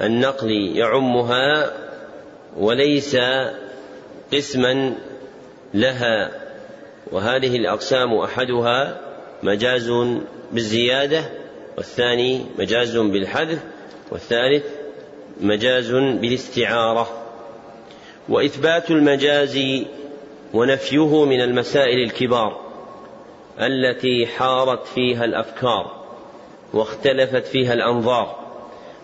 [0.00, 1.72] النقل يعمها
[2.56, 3.16] وليس
[4.32, 4.94] قسما
[5.74, 6.30] لها.
[7.12, 9.00] وهذه الأقسام أحدها
[9.42, 9.92] مجاز
[10.52, 11.24] بالزيادة
[11.76, 13.58] والثاني مجاز بالحذف
[14.10, 14.64] والثالث
[15.40, 17.26] مجاز بالاستعارة.
[18.28, 19.58] وإثبات المجاز
[20.54, 22.60] ونفيه من المسائل الكبار
[23.60, 26.00] التي حارت فيها الأفكار
[26.74, 28.36] واختلفت فيها الأنظار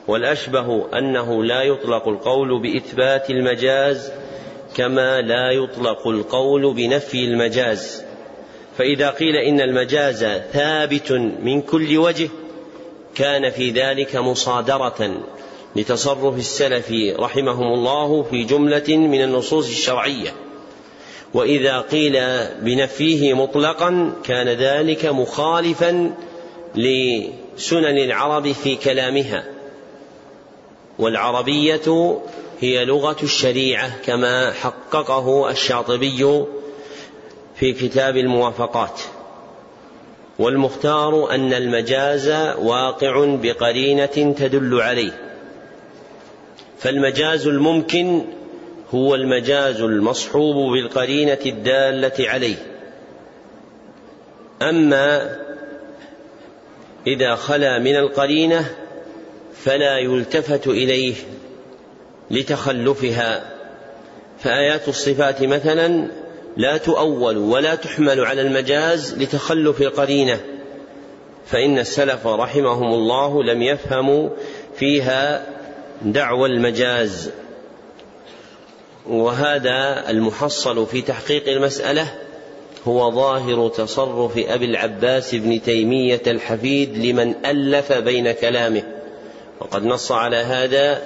[0.08, 4.12] والأشبه أنه لا يطلق القول بإثبات المجاز
[4.76, 8.04] كما لا يطلق القول بنفي المجاز.
[8.78, 12.28] فإذا قيل إن المجاز ثابت من كل وجه
[13.14, 15.22] كان في ذلك مصادرة
[15.76, 20.45] لتصرف السلف رحمهم الله في جملة من النصوص الشرعية.
[21.34, 22.20] وإذا قيل
[22.60, 26.14] بنفيه مطلقا كان ذلك مخالفا
[26.74, 29.44] لسنن العرب في كلامها.
[30.98, 32.18] والعربية
[32.60, 36.44] هي لغة الشريعة كما حققه الشاطبي
[37.56, 39.00] في كتاب الموافقات.
[40.38, 45.26] والمختار أن المجاز واقع بقرينة تدل عليه.
[46.78, 48.24] فالمجاز الممكن
[48.94, 52.56] هو المجاز المصحوب بالقرينة الدالة عليه.
[54.62, 55.36] أما
[57.06, 58.74] إذا خلا من القرينة
[59.54, 61.14] فلا يلتفت إليه
[62.30, 63.52] لتخلفها.
[64.38, 66.08] فآيات الصفات مثلا
[66.56, 70.40] لا تؤول ولا تحمل على المجاز لتخلف القرينة.
[71.46, 74.28] فإن السلف رحمهم الله لم يفهموا
[74.76, 75.46] فيها
[76.02, 77.30] دعوى المجاز.
[79.08, 82.14] وهذا المحصل في تحقيق المسألة
[82.88, 88.82] هو ظاهر تصرف أبي العباس بن تيمية الحفيد لمن ألف بين كلامه.
[89.60, 91.02] وقد نص على هذا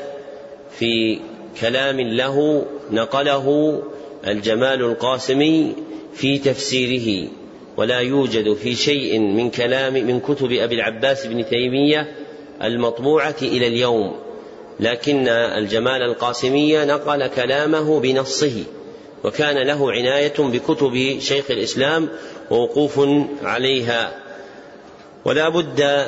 [0.78, 1.20] في
[1.60, 3.78] كلام له نقله
[4.26, 5.74] الجمال القاسمي
[6.14, 7.28] في تفسيره.
[7.76, 12.12] ولا يوجد في شيء من كلام من كتب أبي العباس بن تيمية
[12.62, 14.29] المطبوعة إلى اليوم.
[14.80, 18.64] لكن الجمال القاسمي نقل كلامه بنصه
[19.24, 22.08] وكان له عناية بكتب شيخ الإسلام
[22.50, 23.00] ووقوف
[23.42, 24.12] عليها.
[25.24, 26.06] ولا بد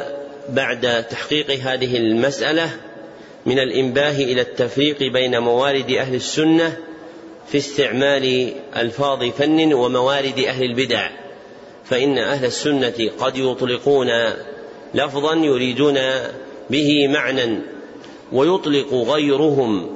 [0.49, 2.71] بعد تحقيق هذه المسألة
[3.47, 6.77] من الإنباه إلى التفريق بين موارد أهل السنة
[7.49, 11.11] في استعمال ألفاظ فن وموارد أهل البدع.
[11.85, 14.09] فإن أهل السنة قد يطلقون
[14.95, 15.99] لفظا يريدون
[16.71, 17.59] به معنى
[18.33, 19.87] ويطلق غيرهم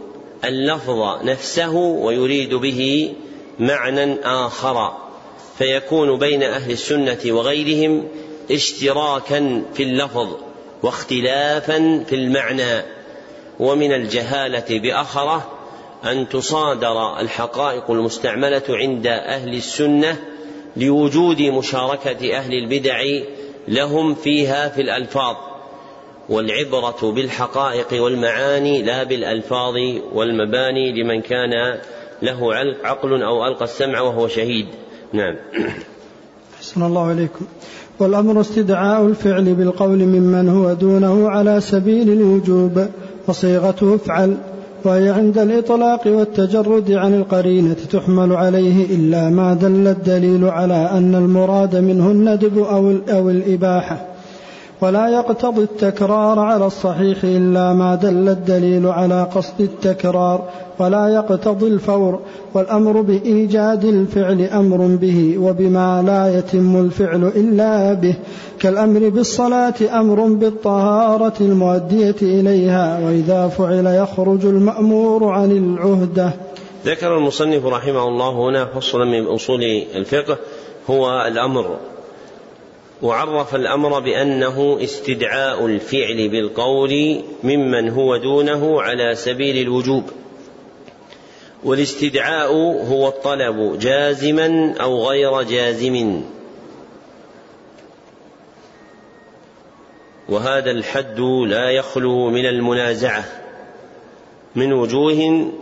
[0.45, 3.13] اللفظ نفسه ويريد به
[3.59, 4.93] معنى آخر
[5.59, 8.09] فيكون بين أهل السنة وغيرهم
[8.51, 10.29] اشتراكا في اللفظ
[10.83, 12.83] واختلافا في المعنى.
[13.61, 15.51] ومن الجهالة بأخره
[16.05, 20.17] أن تصادر الحقائق المستعملة عند أهل السنة
[20.77, 23.03] لوجود مشاركة أهل البدع
[23.69, 25.37] لهم فيها في الألفاظ.
[26.29, 29.75] والعبرة بالحقائق والمعاني لا بالألفاظ
[30.15, 31.79] والمباني لمن كان
[32.23, 32.55] له
[32.85, 34.67] عقل أو ألقى السمع وهو شهيد.
[35.13, 35.37] نعم.
[36.59, 37.45] أحسن الله عليكم
[37.99, 42.87] والأمر استدعاء الفعل بالقول ممن هو دونه على سبيل الوجوب
[43.29, 44.37] وصيغته افعل
[44.85, 51.77] وهي عند الإطلاق والتجرد عن القرينة تحمل عليه إلا ما دل الدليل على أن المراد
[51.77, 54.16] منه الندب أو, أو الإباحة.
[54.81, 60.49] ولا يقتضي التكرار على الصحيح إلا ما دل الدليل على قصد التكرار
[60.79, 62.21] ولا يقتضي الفور
[62.55, 68.15] والأمر بإيجاد الفعل أمر به وبما لا يتم الفعل إلا به.
[68.61, 76.31] كالأمر بالصلاة أمر بالطهارة المؤدية إليها وإذا فعل يخرج المأمور عن العهدة.
[76.87, 79.63] ذكر المصنف رحمه الله هنا فصلا من أصول
[79.95, 80.37] الفقه
[80.91, 81.77] هو الأمر
[83.03, 90.05] وعرف الأمر بأنه استدعاء الفعل بالقول ممن هو دونه على سبيل الوجوب.
[91.65, 92.53] والاستدعاء
[92.89, 96.23] هو الطلب جازما أو غير جازم.
[100.29, 103.25] وهذا الحد لا يخلو من المنازعة.
[104.55, 105.53] من وجوه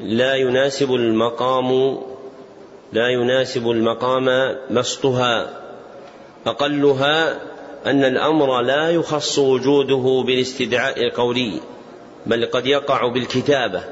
[0.00, 1.98] لا يناسب المقام
[2.92, 5.59] لا يناسب المقام بسطها
[6.46, 7.40] أقلها
[7.86, 11.60] أن الأمر لا يخص وجوده بالاستدعاء القولي
[12.26, 13.82] بل قد يقع بالكتابة.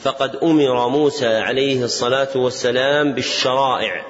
[0.00, 4.02] فقد أمر موسى عليه الصلاة والسلام بالشرائع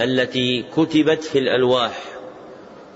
[0.00, 2.02] التي كتبت في الألواح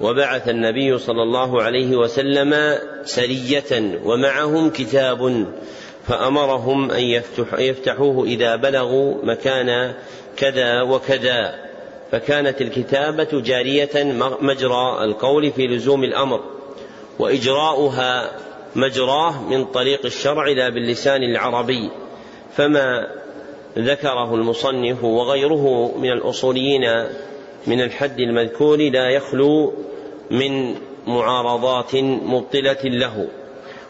[0.00, 5.46] وبعث النبي صلى الله عليه وسلم سرية ومعهم كتاب
[6.06, 7.20] فأمرهم أن
[7.58, 9.94] يفتحوه إذا بلغوا مكان
[10.36, 11.67] كذا وكذا.
[12.12, 13.90] فكانت الكتابة جارية
[14.40, 16.40] مجرى القول في لزوم الأمر
[17.18, 18.30] وإجراؤها
[18.76, 21.90] مجراه من طريق الشرع لا باللسان العربي
[22.52, 23.08] فما
[23.78, 27.04] ذكره المصنف وغيره من الأصوليين
[27.66, 29.72] من الحد المذكور لا يخلو
[30.30, 30.74] من
[31.06, 33.28] معارضات مبطلة له.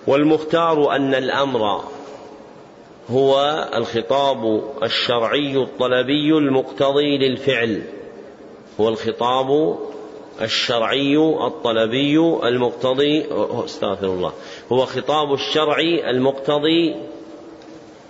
[0.06, 1.84] والمختار أن الأمر
[3.10, 7.82] هو الخطاب الشرعي الطلبي المقتضي للفعل.
[8.80, 9.78] هو الخطاب
[10.42, 11.16] الشرعي
[11.46, 13.26] الطلبي المقتضي
[13.64, 14.32] استغفر الله
[14.72, 15.78] هو خطاب الشرع
[16.10, 16.96] المقتضي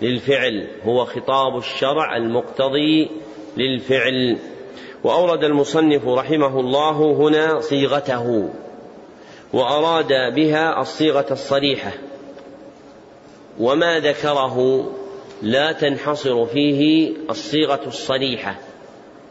[0.02, 3.10] للفعل هو خطاب الشرع المقتضي
[3.56, 4.38] للفعل.
[5.04, 8.50] وأورد المصنف رحمه الله هنا صيغته
[9.52, 11.92] وأراد بها الصيغة الصريحة
[13.60, 14.86] وما ذكره
[15.42, 18.58] لا تنحصر فيه الصيغة الصريحة.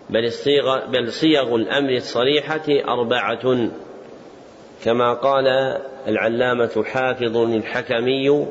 [0.09, 3.69] بل الصيغ بل صيغ الأمر الصريحة أربعة.
[4.83, 5.47] كما قال
[6.07, 8.47] العلامة حافظ الحكمي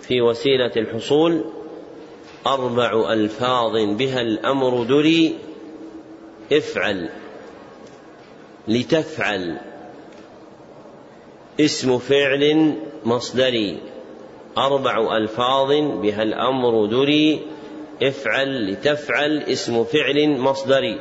[0.00, 1.44] في وسيلة الحصول
[2.46, 5.34] أربع ألفاظ بها الأمر دري
[6.52, 7.08] افعل
[8.68, 9.58] لتفعل.
[11.60, 12.74] اسم فعل
[13.04, 13.78] مصدري
[14.58, 15.68] أربع ألفاظ
[16.02, 17.40] بها الأمر دري
[18.02, 21.00] افعل لتفعل اسم فعل مصدري.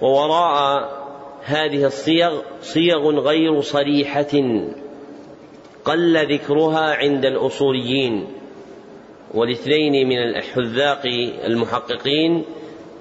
[0.00, 1.04] ووراء
[1.44, 4.62] هذه الصيغ صيغ غير صريحة
[5.84, 8.26] قل ذكرها عند الأصوليين.
[9.34, 11.02] والاثنين من الحذاق
[11.44, 12.44] المحققين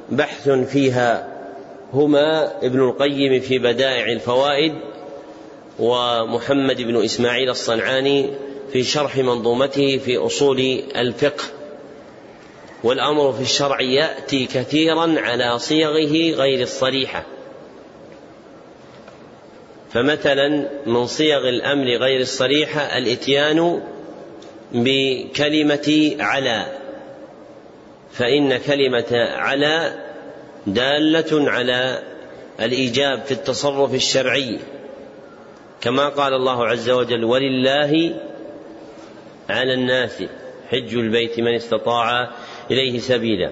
[0.09, 1.33] بحث فيها
[1.93, 4.73] هما ابن القيم في بدائع الفوائد
[5.79, 8.29] ومحمد بن إسماعيل الصنعاني
[8.71, 10.59] في شرح منظومته في أصول
[10.95, 11.43] الفقه.
[12.83, 17.25] والأمر في الشرع يأتي كثيرا على صيغه غير الصريحة.
[19.93, 23.81] فمثلا من صيغ الأمر غير الصريحة الإتيان
[24.71, 26.65] بكلمة على
[28.11, 29.93] فإن كلمة على
[30.67, 32.03] دالة على
[32.59, 34.59] الإيجاب في التصرف الشرعي.
[35.81, 38.19] كما قال الله عز وجل ولله
[39.49, 40.23] على الناس
[40.71, 42.31] حج البيت من استطاع
[42.71, 43.51] إليه سبيلا.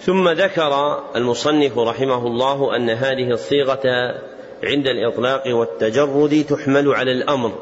[0.00, 4.14] ثم ذكر المصنف رحمه الله أن هذه الصيغة
[4.64, 7.52] عند الإطلاق والتجرد تحمل على الأمر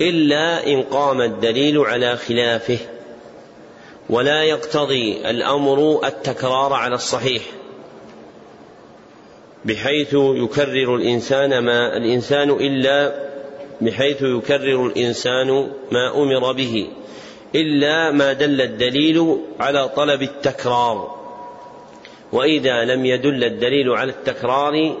[0.00, 2.78] إلا إن قام الدليل على خلافه
[4.10, 7.42] ولا يقتضي الأمر التكرار على الصحيح
[9.64, 13.28] بحيث يكرر الإنسان ما الإنسان إلا
[13.80, 16.88] بحيث يكرر الإنسان ما أمر به.
[17.54, 21.18] إلا ما دل الدليل على طلب التكرار.
[22.32, 24.96] وإذا لم يدل الدليل على التكرار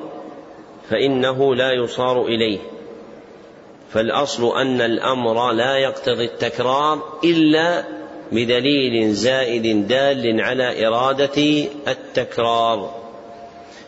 [0.90, 2.58] فإنه لا يصار إليه.
[3.92, 7.84] فالأصل أن الأمر لا يقتضي التكرار إلا
[8.32, 12.94] بدليل زائد دال على إرادة التكرار.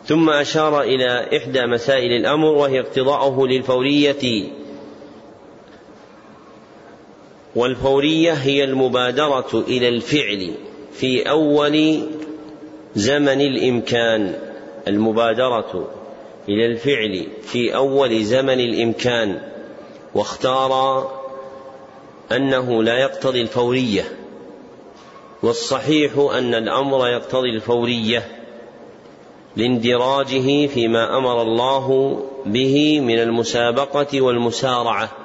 [0.04, 4.44] ثم أشار إلى إحدى مسائل الأمر وهي اقتضاؤه للفورية.
[7.56, 10.52] والفورية هي المبادرة إلى الفعل
[10.92, 12.00] في أول
[12.94, 14.34] زمن الإمكان
[14.88, 15.88] المبادرة
[16.48, 19.40] إلى الفعل في أول زمن الإمكان.
[20.14, 21.02] واختار
[22.32, 24.04] أنه لا يقتضي الفورية.
[25.42, 28.28] والصحيح أن الأمر يقتضي الفورية
[29.56, 35.19] لاندراجه فيما أمر الله به من المسابقة والمسارعة.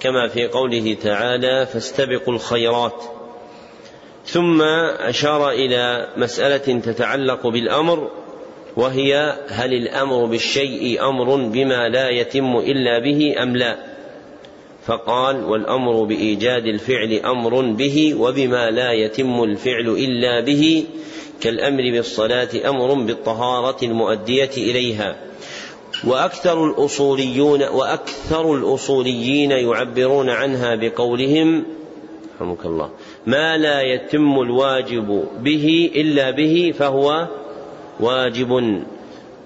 [0.00, 3.04] كما في قوله تعالى فاستبقوا الخيرات.
[4.26, 4.62] ثم
[4.98, 8.10] أشار إلى مسألة تتعلق بالأمر
[8.76, 13.76] وهي هل الأمر بالشيء أمر بما لا يتم إلا به أم لا؟
[14.86, 20.84] فقال والأمر بإيجاد الفعل أمر به وبما لا يتم الفعل إلا به
[21.40, 25.16] كالأمر بالصلاة أمر بالطهارة المؤدية إليها.
[26.04, 31.64] وأكثر الأصوليون وأكثر الأصوليين يعبرون عنها بقولهم
[32.40, 32.90] رحمك الله
[33.26, 37.26] ما لا يتم الواجب به إلا به فهو
[38.00, 38.82] واجب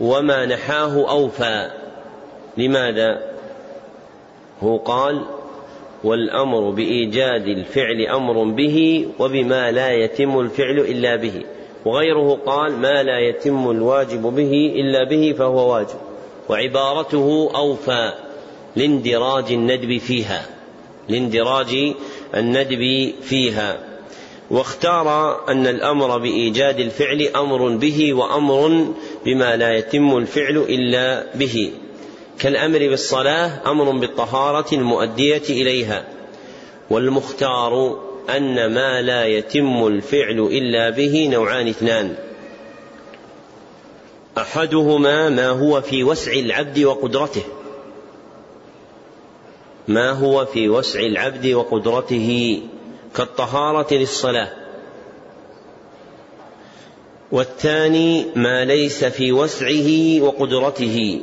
[0.00, 1.70] وما نحاه أوفى.
[2.56, 3.34] لماذا؟
[4.62, 5.24] هو قال
[6.04, 11.42] والأمر بإيجاد الفعل أمر به وبما لا يتم الفعل إلا به.
[11.84, 16.03] وغيره قال ما لا يتم الواجب به إلا به فهو واجب.
[16.48, 18.12] وعبارته أوفى
[18.76, 20.46] لاندراج الندب فيها
[21.08, 21.94] لاندراج
[22.34, 23.78] الندب فيها.
[24.50, 28.86] واختار أن الأمر بإيجاد الفعل أمر به وأمر
[29.24, 31.72] بما لا يتم الفعل إلا به.
[32.38, 36.04] كالأمر بالصلاة أمر بالطهارة المؤدية إليها.
[36.90, 38.00] والمختار
[38.36, 42.14] أن ما لا يتم الفعل إلا به نوعان اثنان.
[44.38, 47.42] أحدهما ما هو في وسع العبد وقدرته.
[49.88, 52.60] ما هو في وسع العبد وقدرته
[53.16, 54.50] كالطهارة للصلاة.
[57.32, 61.20] والثاني ما ليس في وسعه وقدرته.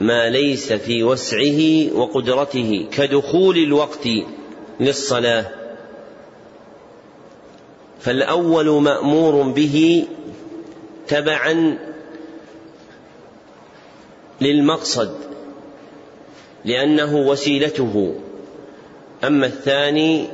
[0.00, 4.08] ما ليس في وسعه وقدرته كدخول الوقت
[4.80, 5.44] للصلاة.
[8.00, 10.06] فالأول مأمور به
[11.08, 11.78] تبعا
[14.40, 15.14] للمقصد
[16.64, 18.14] لأنه وسيلته.
[19.24, 20.26] أما الثاني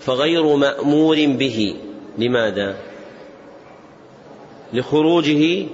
[0.00, 1.76] فغير مأمور به.
[2.18, 2.76] لماذا؟
[4.72, 5.66] لخروجه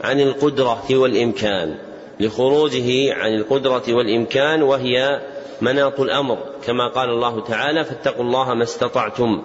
[0.00, 1.74] عن القدرة والإمكان.
[2.20, 5.20] لخروجه عن القدرة والإمكان وهي
[5.60, 6.38] مناط الأمر.
[6.66, 9.42] كما قال الله تعالى فاتقوا الله ما استطعتم.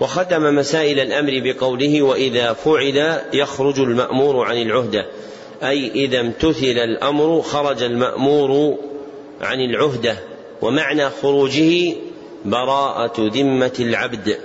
[0.00, 5.06] وختم مسائل الأمر بقوله وإذا فعل يخرج المأمور عن العهدة.
[5.62, 8.78] أي إذا امتثل الأمر خرج المأمور
[9.40, 10.16] عن العهدة
[10.62, 11.94] ومعنى خروجه
[12.44, 14.38] براءة ذمة العبد.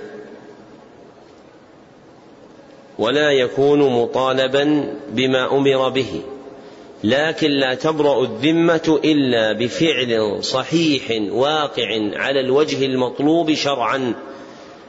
[2.98, 6.22] ولا يكون مطالبا بما أمر به.
[7.04, 14.14] لكن لا تبرأ الذمة إلا بفعل صحيح واقع على الوجه المطلوب شرعا.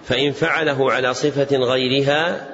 [0.05, 2.47] فإن فعله على صفة غيرها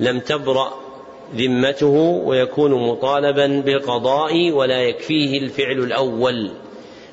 [0.00, 0.91] لم تبرأ
[1.36, 6.50] ذمته ويكون مطالبا بالقضاء ولا يكفيه الفعل الأول.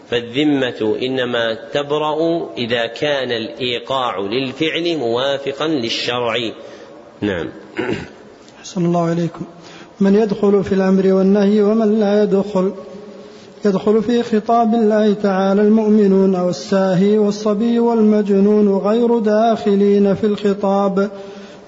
[0.10, 6.36] فالذمة إنما تبرأ إذا كان الإيقاع للفعل موافقا للشرع.
[7.22, 7.50] نعم.
[8.60, 9.46] أحسن الله عليكم
[10.00, 12.74] من يدخل في الأمر والنهي ومن لا يدخل
[13.66, 21.10] يدخل في خطاب الله تعالى المؤمنون والساهي والصبي والمجنون غير داخلين في الخطاب.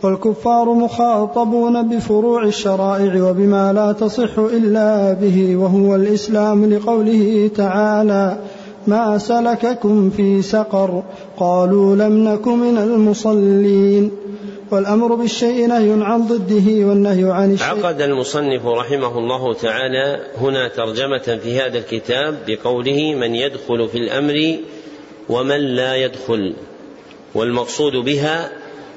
[0.03, 8.37] والكفار مخاطبون بفروع الشرائع وبما لا تصح إلا به وهو الإسلام لقوله تعالى
[8.87, 11.03] ما سلككم في سقر
[11.37, 14.11] قالوا لم نك من المصلين
[14.71, 17.67] والأمر بالشيء نهي عن ضده والنهي عن الشيء.
[17.67, 24.57] عقد المصنف رحمه الله تعالى هنا ترجمة في هذا الكتاب بقوله من يدخل في الأمر
[25.29, 26.53] ومن لا يدخل
[27.35, 28.51] والمقصود بها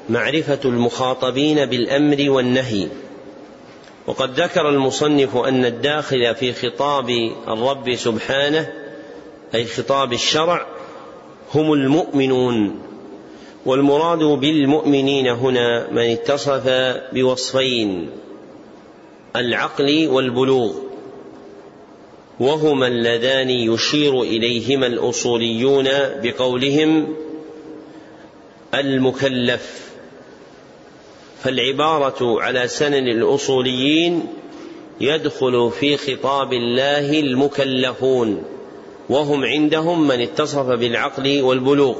[0.09, 2.87] معرفة المخاطبين بالأمر والنهي.
[4.07, 7.09] وقد ذكر المصنف أن الداخل في خطاب
[7.47, 8.73] الرب سبحانه
[9.55, 10.65] أي خطاب الشرع
[11.53, 12.81] هم المؤمنون.
[13.65, 16.69] والمراد بالمؤمنين هنا من اتصف
[17.13, 18.09] بوصفين
[19.35, 20.73] العقل والبلوغ.
[22.39, 25.87] وهما اللذان يشير إليهما الأصوليون
[26.23, 27.15] بقولهم
[28.73, 29.84] المكلف.
[31.43, 34.27] فالعبارة على سنن الأصوليين
[35.01, 38.43] يدخل في خطاب الله المكلفون
[39.09, 41.95] وهم عندهم من اتصف بالعقل والبلوغ.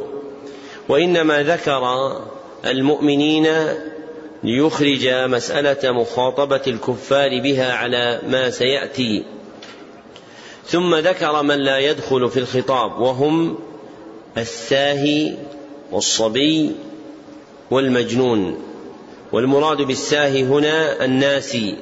[0.90, 1.84] وإنما ذكر
[2.66, 3.48] المؤمنين
[4.44, 9.24] ليخرج مسألة مخاطبة الكفار بها على ما سيأتي.
[10.66, 13.58] ثم ذكر من لا يدخل في الخطاب وهم
[14.38, 15.34] الساهي
[15.92, 16.72] والصبي
[17.72, 18.75] والمجنون.
[19.32, 21.76] والمراد بالساهي هنا الناسي.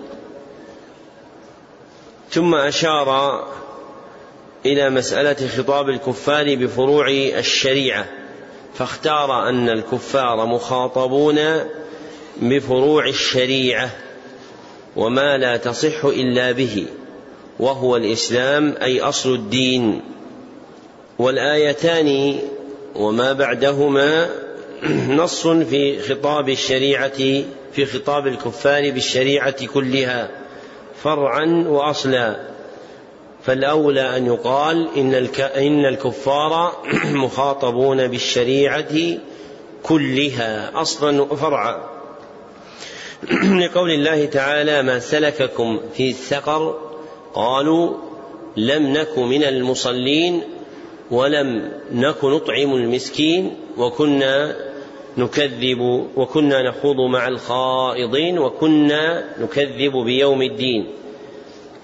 [2.32, 3.40] ثم أشار
[4.66, 8.06] إلى مسألة خطاب الكفار بفروع الشريعة
[8.74, 11.40] فاختار أن الكفار مخاطبون
[12.42, 13.90] بفروع الشريعة
[14.96, 16.86] وما لا تصح إلا به
[17.60, 20.02] وهو الإسلام أي أصل الدين.
[21.20, 22.40] والآيتان
[22.96, 24.30] وما بعدهما
[25.10, 30.30] نص في خطاب الشريعة في خطاب الكفار بالشريعة كلها
[31.04, 32.40] فرعا واصلا.
[33.44, 36.84] فالأولى أن يقال إن إن الكفار
[37.24, 39.18] مخاطبون بالشريعة
[39.84, 41.90] كلها أصلا وفرعا.
[43.64, 46.80] لقول الله تعالى ما سلككم في السقر
[47.34, 47.98] قالوا
[48.58, 50.44] لم نك من المصلين
[51.12, 54.56] ولم نك نطعم المسكين وكنا
[55.18, 60.88] نكذب وكنا نخوض مع الخائضين وكنا نكذب بيوم الدين.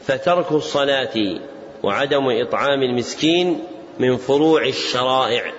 [0.03, 1.39] فترك الصلاة
[1.84, 3.60] وعدم إطعام المسكين
[3.99, 5.53] من فروع الشرائع.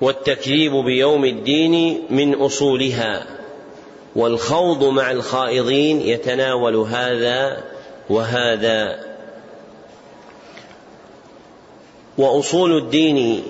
[0.00, 3.26] والتكذيب بيوم الدين من أصولها.
[4.16, 7.64] والخوض مع الخائضين يتناول هذا
[8.10, 9.12] وهذا.
[12.18, 13.42] وأصول الدين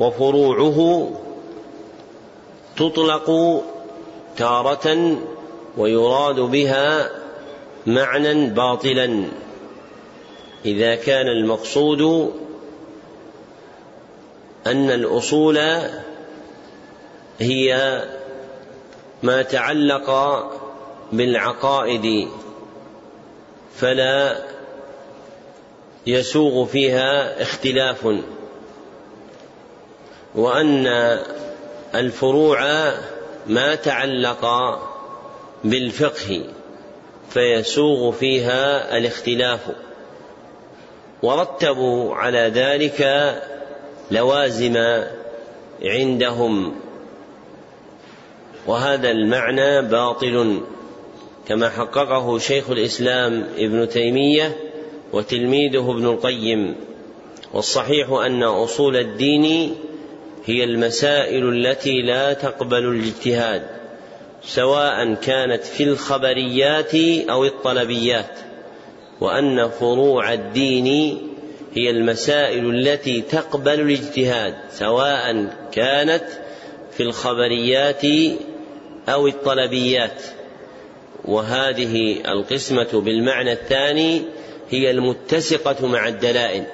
[0.00, 1.10] وفروعه
[2.76, 3.60] تطلق
[4.36, 5.16] تارة
[5.76, 7.10] ويراد بها
[7.86, 9.24] معنى باطلا.
[10.64, 12.32] إذا كان المقصود
[14.66, 15.58] أن الأصول
[17.38, 18.02] هي
[19.22, 20.10] ما تعلق
[21.12, 22.28] بالعقائد
[23.76, 24.36] فلا
[26.06, 28.06] يسوغ فيها اختلاف.
[30.34, 30.86] وأن
[31.94, 32.60] الفروع
[33.46, 34.44] ما تعلق
[35.64, 36.44] بالفقه
[37.30, 39.60] فيسوغ فيها الاختلاف.
[41.22, 43.32] ورتبوا على ذلك
[44.10, 45.02] لوازم
[45.82, 46.74] عندهم.
[48.66, 50.60] وهذا المعنى باطل
[51.48, 54.56] كما حققه شيخ الإسلام ابن تيمية
[55.12, 56.76] وتلميذه ابن القيم.
[57.54, 59.74] والصحيح أن أصول الدين
[60.46, 63.62] هي المسائل التي لا تقبل الإجتهاد
[64.42, 66.94] سواء كانت في الخبريات
[67.30, 68.38] أو الطلبيات
[69.20, 71.18] وأن فروع الدين
[71.74, 76.24] هي المسائل التي تقبل الإجتهاد سواء كانت
[76.96, 78.02] في الخبريات
[79.08, 80.22] أو الطلبيات.
[81.24, 84.22] وهذه القسمة بالمعنى الثاني
[84.70, 86.64] هي المتسقة مع الدلائل.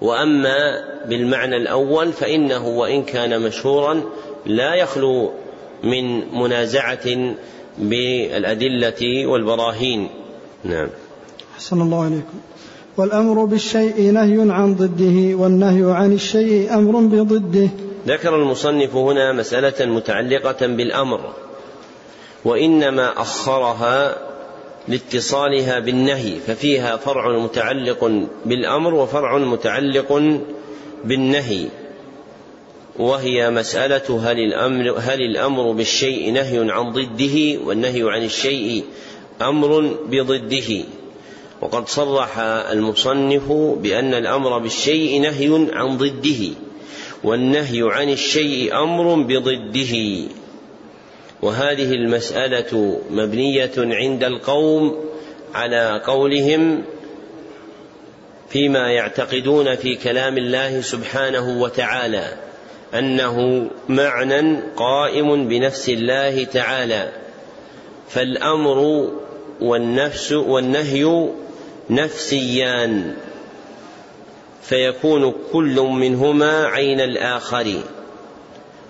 [0.00, 4.02] وأما بالمعنى الأول فإنه وإن كان مشهورا
[4.46, 5.30] لا يخلو
[5.84, 7.34] من منازعة
[7.78, 10.08] بالأدلة والبراهين.
[10.64, 10.88] نعم.
[11.56, 12.38] حسن الله عليكم
[12.96, 17.68] والأمر بالشيء نهي عن ضده والنهي عن الشيء أمر بضده.
[18.06, 21.20] ذكر المصنف هنا مسألة متعلقة بالأمر
[22.44, 24.25] وإنما أخرها
[24.88, 30.40] لاتصالها بالنهي ففيها فرع متعلق بالأمر وفرع متعلق
[31.04, 31.66] بالنهي.
[32.98, 38.84] وهي مسألة هل الأمر هل الأمر بالشيء نهي عن ضده؟ والنهي عن الشيء
[39.42, 40.84] أمر بضده.
[41.60, 46.54] وقد صرح المصنف بأن الأمر بالشيء نهي عن ضده
[47.24, 50.26] والنهي عن الشيء أمر بضده.
[51.46, 55.04] وهذه المسألة مبنية عند القوم
[55.54, 56.84] على قولهم
[58.48, 62.24] فيما يعتقدون في كلام الله سبحانه وتعالى
[62.94, 67.12] أنه معنى قائم بنفس الله تعالى.
[68.08, 69.10] فالأمر
[69.60, 71.28] والنفس والنهي
[71.90, 73.14] نفسيان
[74.62, 77.66] فيكون كل منهما عين الآخر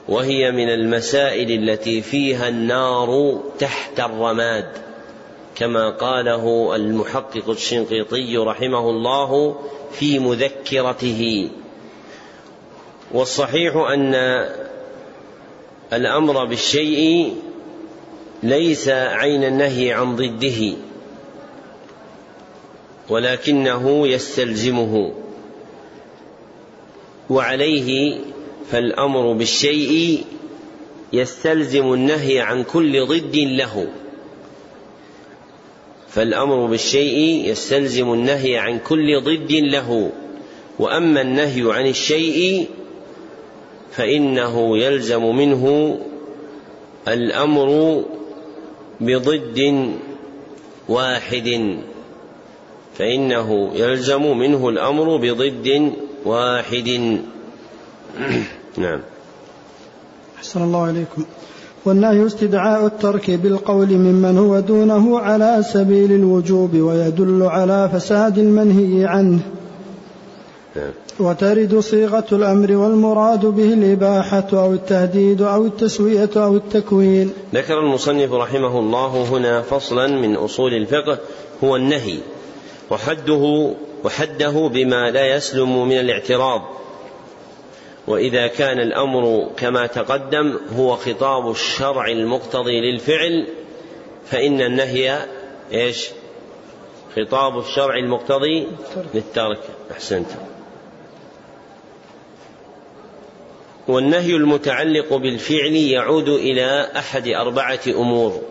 [0.09, 4.69] وهي من المسائل التي فيها النار تحت الرماد
[5.55, 9.57] كما قاله المحقق الشنقيطي رحمه الله
[9.93, 11.51] في مذكرته.
[13.13, 14.15] والصحيح أن
[15.93, 17.35] الأمر بالشيء
[18.43, 20.73] ليس عين النهي عن ضده
[23.09, 25.13] ولكنه يستلزمه
[27.31, 28.19] وعليه
[28.71, 30.25] فالأمر بالشيء
[31.13, 33.89] يستلزم النهي عن كل ضد له.
[36.09, 40.11] فالأمر بالشيء يستلزم النهي عن كل ضد له.
[40.79, 42.69] وأما النهي عن الشيء
[43.93, 45.99] فإنه يلزم منه
[47.09, 48.03] الأمر
[49.01, 49.91] بضد
[50.89, 51.79] واحد.
[52.99, 55.93] فإنه يلزم منه الأمر بضد
[56.25, 57.21] واحد.
[58.79, 59.01] نعم.
[60.39, 61.25] أحسن الله عليكم
[61.85, 69.41] والنهي استدعاء الترك بالقول ممن هو دونه على سبيل الوجوب ويدل على فساد المنهي عنه.
[70.77, 70.93] نعم.
[71.21, 77.31] وترد صيغة الأمر والمراد به الإباحة أو التهديد أو التسوية أو التكوين.
[77.55, 81.19] ذكر المصنف رحمه الله هنا فصلا من أصول الفقه
[81.65, 82.19] هو النهي
[82.91, 83.75] وحده
[84.05, 86.63] وحده بما لا يسلم من الاعتراض.
[88.07, 93.47] وإذا كان الأمر كما تقدم هو خطاب الشرع المقتضي للفعل
[94.27, 95.27] فإن النهي
[95.73, 96.09] إيش؟
[97.17, 98.69] خطاب الشرع المقتضي
[99.15, 99.61] للترك.
[99.93, 100.27] أحسنت.
[103.89, 108.43] والنهي المتعلق بالفعل يعود إلى أحد أربعة أمور.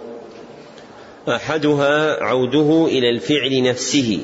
[1.28, 4.20] أحدها عوده إلى الفعل نفسه.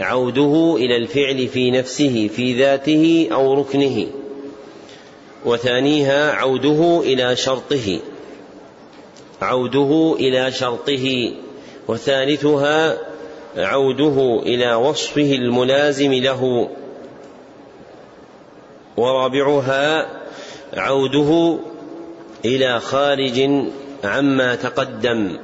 [0.00, 4.06] عوده إلى الفعل في نفسه في ذاته أو ركنه.
[5.44, 8.00] وثانيها عوده إلى شرطه.
[9.42, 11.32] عوده إلى شرطه.
[11.88, 12.98] وثالثها
[13.56, 16.70] عوده إلى وصفه الملازم له.
[18.96, 20.06] ورابعها
[20.74, 21.58] عوده
[22.44, 23.50] إلى خارج
[24.04, 25.36] عما تقدم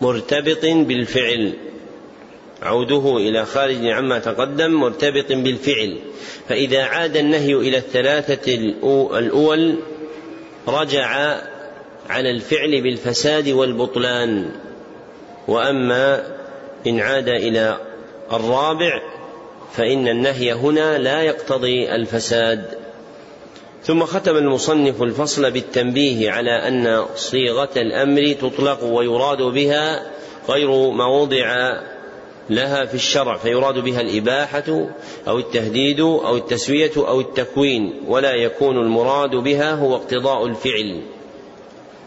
[0.00, 1.52] مرتبط بالفعل.
[2.62, 5.98] عوده إلى خارج عما تقدم مرتبط بالفعل.
[6.48, 9.78] فإذا عاد النهي إلى الثلاثة الأول
[10.68, 11.06] رجع
[12.08, 14.50] على الفعل بالفساد والبطلان.
[15.48, 16.22] وأما
[16.86, 17.80] إن عاد إلى
[18.32, 19.02] الرابع
[19.72, 22.64] فإن النهي هنا لا يقتضي الفساد.
[23.86, 30.06] ثم ختم المصنف الفصل بالتنبيه على أن صيغة الأمر تطلق ويراد بها
[30.48, 31.76] غير ما وضع
[32.50, 34.86] لها في الشرع فيراد بها الإباحة
[35.28, 41.02] أو التهديد أو التسوية أو التكوين ولا يكون المراد بها هو اقتضاء الفعل.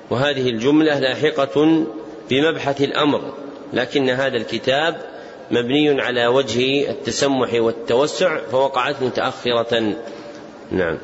[0.10, 1.86] وهذه الجملة لاحقة
[2.30, 3.34] بمبحث الأمر
[3.74, 5.02] لكن هذا الكتاب
[5.52, 9.94] مبني على وجه التسمح والتوسع فوقعت متأخرة.
[10.72, 10.98] نعم.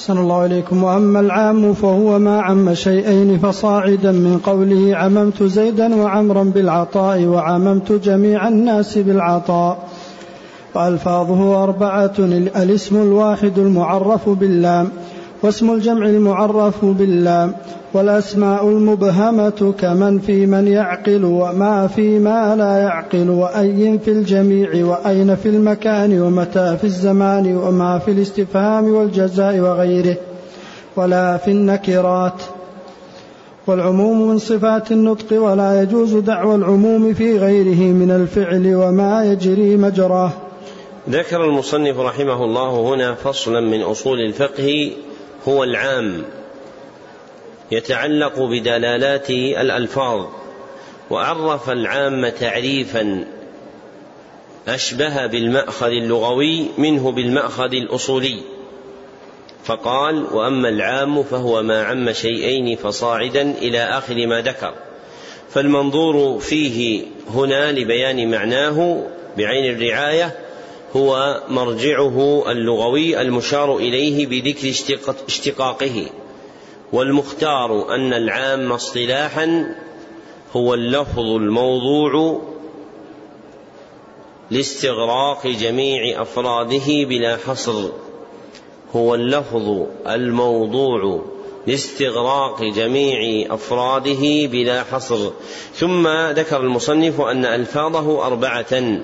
[0.00, 0.84] أحسن الله إليكم.
[0.84, 8.48] وأما العام فهو ما عم شيئين فصاعدا من قوله عممت زيدا وعمرا بالعطاء وعممت جميع
[8.48, 9.88] الناس بالعطاء.
[10.74, 14.88] وألفاظه أربعة الاسم الواحد المعرف باللام.
[15.42, 17.54] واسم الجمع المعرف باللام
[17.94, 25.36] والأسماء المبهمة كمن في من يعقل وما في ما لا يعقل وأي في الجميع وأين
[25.36, 30.16] في المكان ومتى في الزمان وما في الاستفهام والجزاء وغيره.
[30.96, 32.42] ولا في النكرات.
[33.66, 40.32] والعموم من صفات النطق ولا يجوز دعوى العموم في غيره من الفعل وما يجري مجراه.
[41.10, 44.90] ذكر المصنف رحمه الله هنا فصلا من أصول الفقه
[45.48, 46.24] هو العام
[47.70, 50.26] يتعلق بدلالات الألفاظ
[51.10, 53.24] وعرف العام تعريفا
[54.68, 58.42] أشبه بالمأخذ اللغوي منه بالمأخذ الأصولي.
[59.64, 64.74] فقال وأما العام فهو ما عم شيئين فصاعدا إلى آخر ما ذكر.
[65.50, 67.04] فالمنظور فيه
[67.34, 69.06] هنا لبيان معناه
[69.36, 70.36] بعين الرعاية
[70.96, 74.68] هو مرجعه اللغوي المشار إليه بذكر
[75.28, 76.06] اشتقاقه.
[76.92, 79.74] والمختار أن العام اصطلاحا
[80.56, 82.42] هو اللفظ الموضوع
[84.50, 87.88] لاستغراق جميع أفراده بلا حصر.
[88.96, 91.24] هو اللفظ الموضوع
[91.66, 95.30] لاستغراق جميع أفراده بلا حصر.
[95.74, 99.00] ثم ذكر المصنف أن ألفاظه أربعة.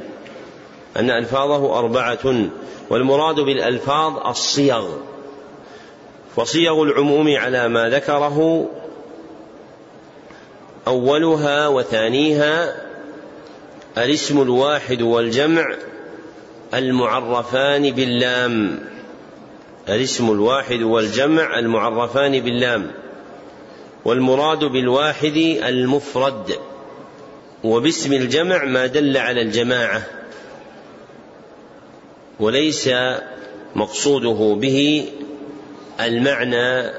[0.99, 2.49] أن ألفاظه أربعة
[2.91, 4.89] والمراد بالألفاظ الصيغ.
[6.37, 8.69] وصيغ العموم على ما ذكره
[10.87, 12.77] أولها وثانيها
[13.99, 15.75] الاسم الواحد والجمع
[16.75, 18.79] المعرفان باللام.
[19.89, 22.91] الاسم الواحد والجمع المعرفان باللام.
[24.05, 25.37] والمراد بالواحد
[25.69, 26.59] المفرد.
[27.65, 30.16] وباسم الجمع ما دل على الجماعة.
[32.41, 32.91] وليس
[33.75, 35.09] مقصوده به
[36.01, 36.91] المعنى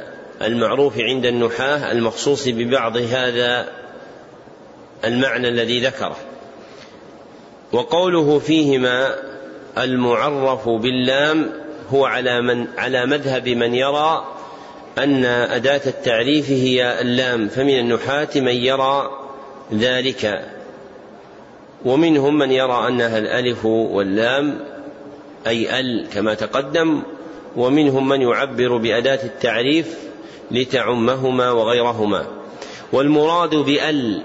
[0.42, 3.68] المعروف عند النحاة المخصوص ببعض هذا
[5.06, 6.18] المعنى الذي ذكره.
[7.74, 9.16] وقوله فيهما
[9.78, 11.50] المعرف باللام
[11.94, 14.36] هو على من على مذهب من يرى
[14.98, 19.10] أن أداة التعريف هي اللام فمن النحاة من يرى
[19.74, 20.46] ذلك.
[21.86, 24.60] ومنهم من يرى أنها الألف واللام
[25.48, 27.04] أي أل كما تقدم
[27.56, 29.98] ومنهم من يعبر بأداة التعريف
[30.52, 32.28] لتعمهما وغيرهما.
[32.94, 34.24] والمراد بأل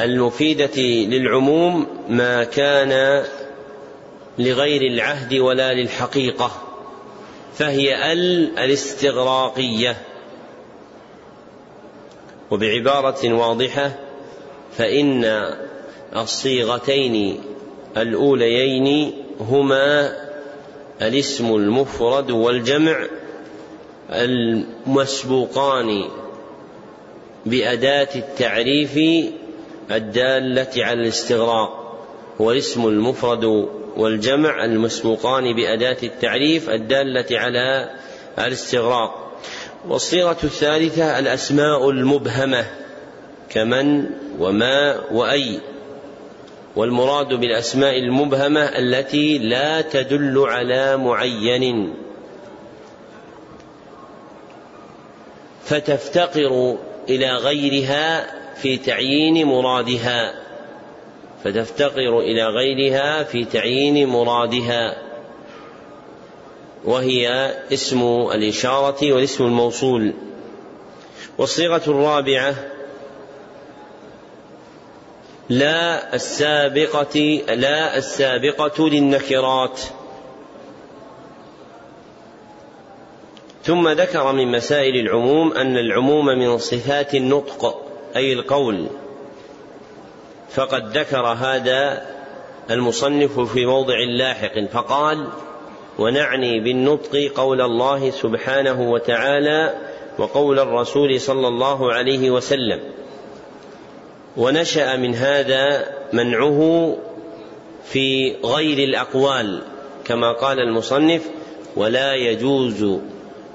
[0.00, 3.24] المفيدة للعموم ما كان
[4.38, 6.50] لغير العهد ولا للحقيقة
[7.54, 9.96] فهي أل الاستغراقية.
[12.50, 13.90] وبعبارة واضحة
[14.76, 15.24] فإن
[16.16, 17.40] الصيغتين
[17.96, 20.16] الأوليين هما
[21.02, 23.06] الاسم المفرد والجمع
[24.10, 26.04] المسبوقان
[27.46, 28.98] بأداة التعريف
[29.90, 31.98] الدالة على الاستغراق.
[32.40, 37.90] هو الاسم المفرد والجمع المسبوقان بأداة التعريف الدالة على
[38.38, 39.32] الاستغراق.
[39.88, 42.66] والصيغة الثالثة الأسماء المبهمة
[43.50, 44.06] كمن
[44.38, 45.60] وما وأي.
[46.76, 51.94] والمراد بالأسماء المبهمة التي لا تدل على معين.
[55.64, 56.76] فتفتقر
[57.08, 60.34] إلى غيرها في تعيين مرادها.
[61.44, 64.96] فتفتقر إلى غيرها في تعيين مرادها.
[66.84, 70.12] وهي اسم الإشارة والاسم الموصول.
[71.38, 72.54] والصيغة الرابعة
[75.48, 79.80] لا السابقة لا السابقة للنكرات.
[83.62, 87.82] ثم ذكر من مسائل العموم أن العموم من صفات النطق
[88.16, 88.86] أي القول.
[90.50, 92.06] فقد ذكر هذا
[92.70, 95.28] المصنف في موضع لاحق فقال
[95.98, 99.74] ونعني بالنطق قول الله سبحانه وتعالى
[100.18, 102.80] وقول الرسول صلى الله عليه وسلم
[104.36, 106.96] ونشأ من هذا منعه
[107.84, 109.62] في غير الأقوال
[110.04, 111.22] كما قال المصنف
[111.76, 112.98] ولا يجوز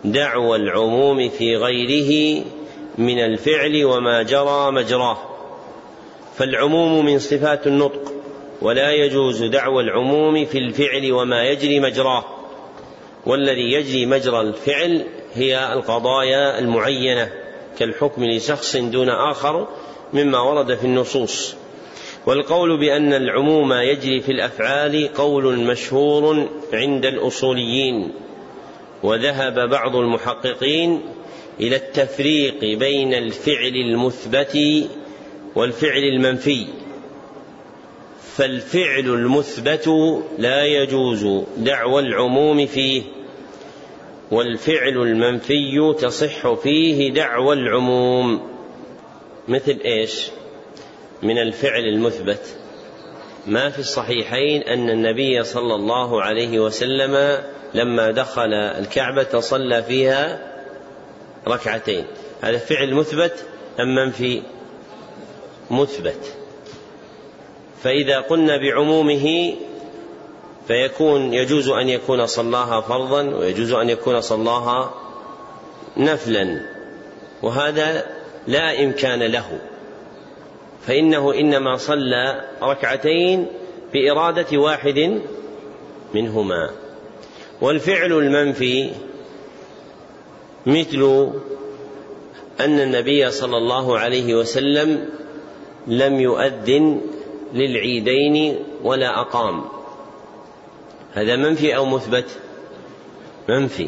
[0.05, 2.43] دعوى العموم في غيره
[2.97, 5.17] من الفعل وما جرى مجراه
[6.37, 8.13] فالعموم من صفات النطق
[8.61, 12.25] ولا يجوز دعوى العموم في الفعل وما يجري مجراه.
[13.25, 15.05] والذي يجري مجرى الفعل
[15.35, 17.31] هي القضايا المعينة
[17.79, 19.67] كالحكم لشخص دون آخر
[20.13, 21.55] مما ورد في النصوص.
[22.25, 28.11] والقول بأن العموم يجري في الأفعال قول مشهور عند الأصوليين
[29.03, 31.01] وذهب بعض المحققين
[31.59, 34.57] إلى التفريق بين الفعل المثبت
[35.55, 36.65] والفعل المنفي.
[38.35, 39.87] فالفعل المثبت
[40.37, 43.01] لا يجوز دعوى العموم فيه
[44.31, 48.52] والفعل المنفي تصح فيه دعوى العموم.
[49.47, 50.27] مثل إيش؟
[51.23, 52.55] من الفعل المثبت.
[53.47, 57.43] ما في الصحيحين أن النبي صلى الله عليه وسلم
[57.73, 60.39] لما دخل الكعبة صلى فيها
[61.47, 62.05] ركعتين.
[62.41, 63.45] هذا فعل مثبت
[63.79, 64.41] أم منفي؟
[65.71, 66.35] مثبت.
[67.83, 69.55] فإذا قلنا بعمومه
[70.67, 74.93] فيكون يجوز أن يكون صلاها فرضا ويجوز أن يكون صلاها
[75.97, 76.61] نفلا.
[77.41, 78.12] وهذا
[78.47, 79.59] لا إمكان له.
[80.87, 83.47] فإنه إنما صلى ركعتين
[83.93, 85.21] بإرادة واحد
[86.13, 86.69] منهما.
[87.61, 88.91] والفعل المنفي
[90.65, 91.31] مثل
[92.59, 95.09] أن النبي صلى الله عليه وسلم
[95.87, 97.01] لم يؤذن
[97.53, 99.63] للعيدين ولا أقام.
[101.13, 102.25] هذا منفي أو مثبت؟
[103.49, 103.87] منفي.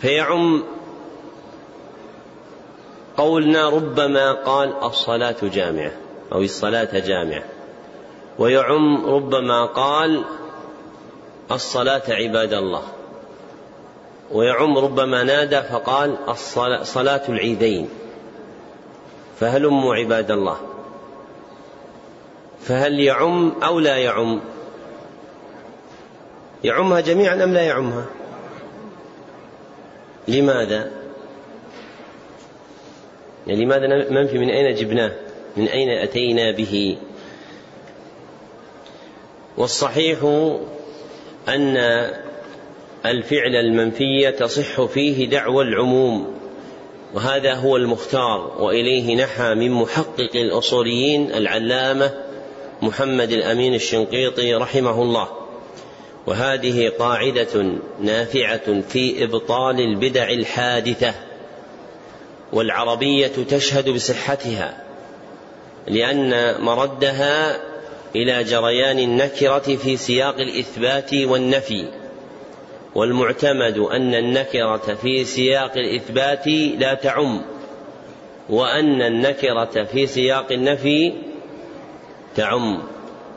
[0.00, 0.64] فيعم
[3.16, 5.92] قولنا ربما قال الصلاة جامعة
[6.32, 7.42] أو الصلاة جامعة.
[8.38, 10.24] ويعم ربما قال
[11.52, 12.82] الصلاة عباد الله.
[14.32, 17.88] ويعم ربما نادى فقال الصلاة صلاة العيدين.
[19.40, 20.56] فهلموا عباد الله؟
[22.60, 24.40] فهل يعم أو لا يعم؟
[26.64, 28.04] يعمها جميعا أم لا يعمها؟
[30.28, 31.05] لماذا؟
[33.46, 35.12] يعني لماذا منفي من أين جبناه؟
[35.56, 36.96] من أين أتينا به؟
[39.56, 40.18] والصحيح
[41.48, 41.76] أن
[43.06, 46.36] الفعل المنفي تصح فيه دعوى العموم
[47.14, 52.14] وهذا هو المختار وإليه نحى من محقق الأصوليين العلامة
[52.82, 55.28] محمد الأمين الشنقيطي رحمه الله.
[56.26, 57.64] وهذه قاعدة
[58.00, 61.14] نافعة في إبطال البدع الحادثة.
[62.52, 64.82] والعربية تشهد بصحتها
[65.88, 67.60] لأن مردها
[68.16, 71.88] إلى جريان النكرة في سياق الإثبات والنفي
[72.94, 76.46] والمعتمد أن النكرة في سياق الإثبات
[76.78, 77.42] لا تعم
[78.48, 81.12] وأن النكرة في سياق النفي
[82.36, 82.82] تعم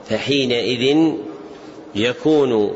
[0.10, 1.14] فحينئذ
[1.96, 2.76] يكون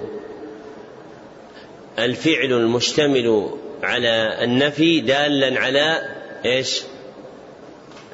[1.99, 3.49] الفعل المشتمل
[3.83, 6.01] على النفي دالا على
[6.45, 6.83] إيش؟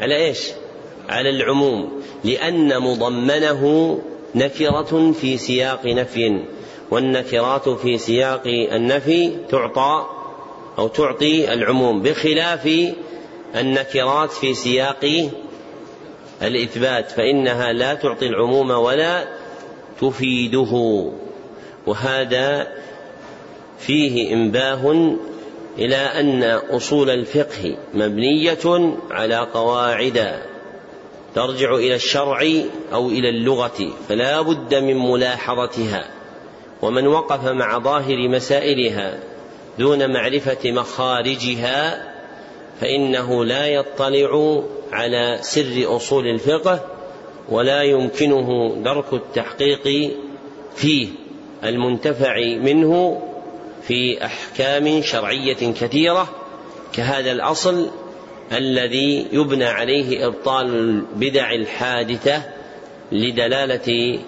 [0.02, 0.40] على إيش؟
[1.10, 3.96] على العموم لأن مضمنه
[4.36, 6.44] نكرة في سياق نفي
[6.92, 10.06] والنكرات في سياق النفي تعطى
[10.78, 12.70] أو تعطي العموم بخلاف
[13.56, 15.30] النكرات في سياق
[16.42, 19.28] الإثبات فإنها لا تعطي العموم ولا
[20.02, 21.04] تفيده
[21.88, 22.68] وهذا
[23.80, 25.16] فيه إنباه
[25.80, 30.42] إلى أن أصول الفقه مبنية على قواعد
[31.36, 32.40] ترجع إلى الشرع
[32.94, 36.06] أو إلى اللغة فلا بد من ملاحظتها.
[36.82, 39.20] ومن وقف مع ظاهر مسائلها
[39.80, 42.10] دون معرفة مخارجها
[42.82, 46.86] فإنه لا يطلع على سر أصول الفقه
[47.50, 50.12] ولا يمكنه درك التحقيق
[50.76, 51.08] فيه
[51.64, 53.22] المنتفع منه
[53.88, 56.30] في أحكام شرعية كثيرة
[56.94, 57.90] كهذا الأصل
[58.52, 62.44] الذي يبنى عليه إبطال البدع الحادثة
[63.12, 64.20] لدلالة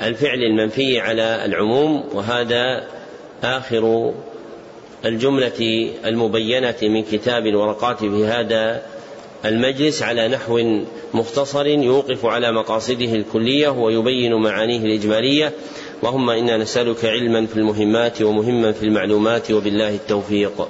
[0.00, 2.84] الفعل المنفي على العموم وهذا
[3.42, 4.14] آخر
[5.04, 8.82] الجملة المبينة من كتاب الورقات في هذا
[9.44, 10.80] المجلس على نحو
[11.14, 15.52] مختصر يوقف على مقاصده الكلية ويبين معانيه الإجمالية.
[16.02, 20.68] اللهم إنا نسألك علما في المهمات ومهما في المعلومات وبالله التوفيق.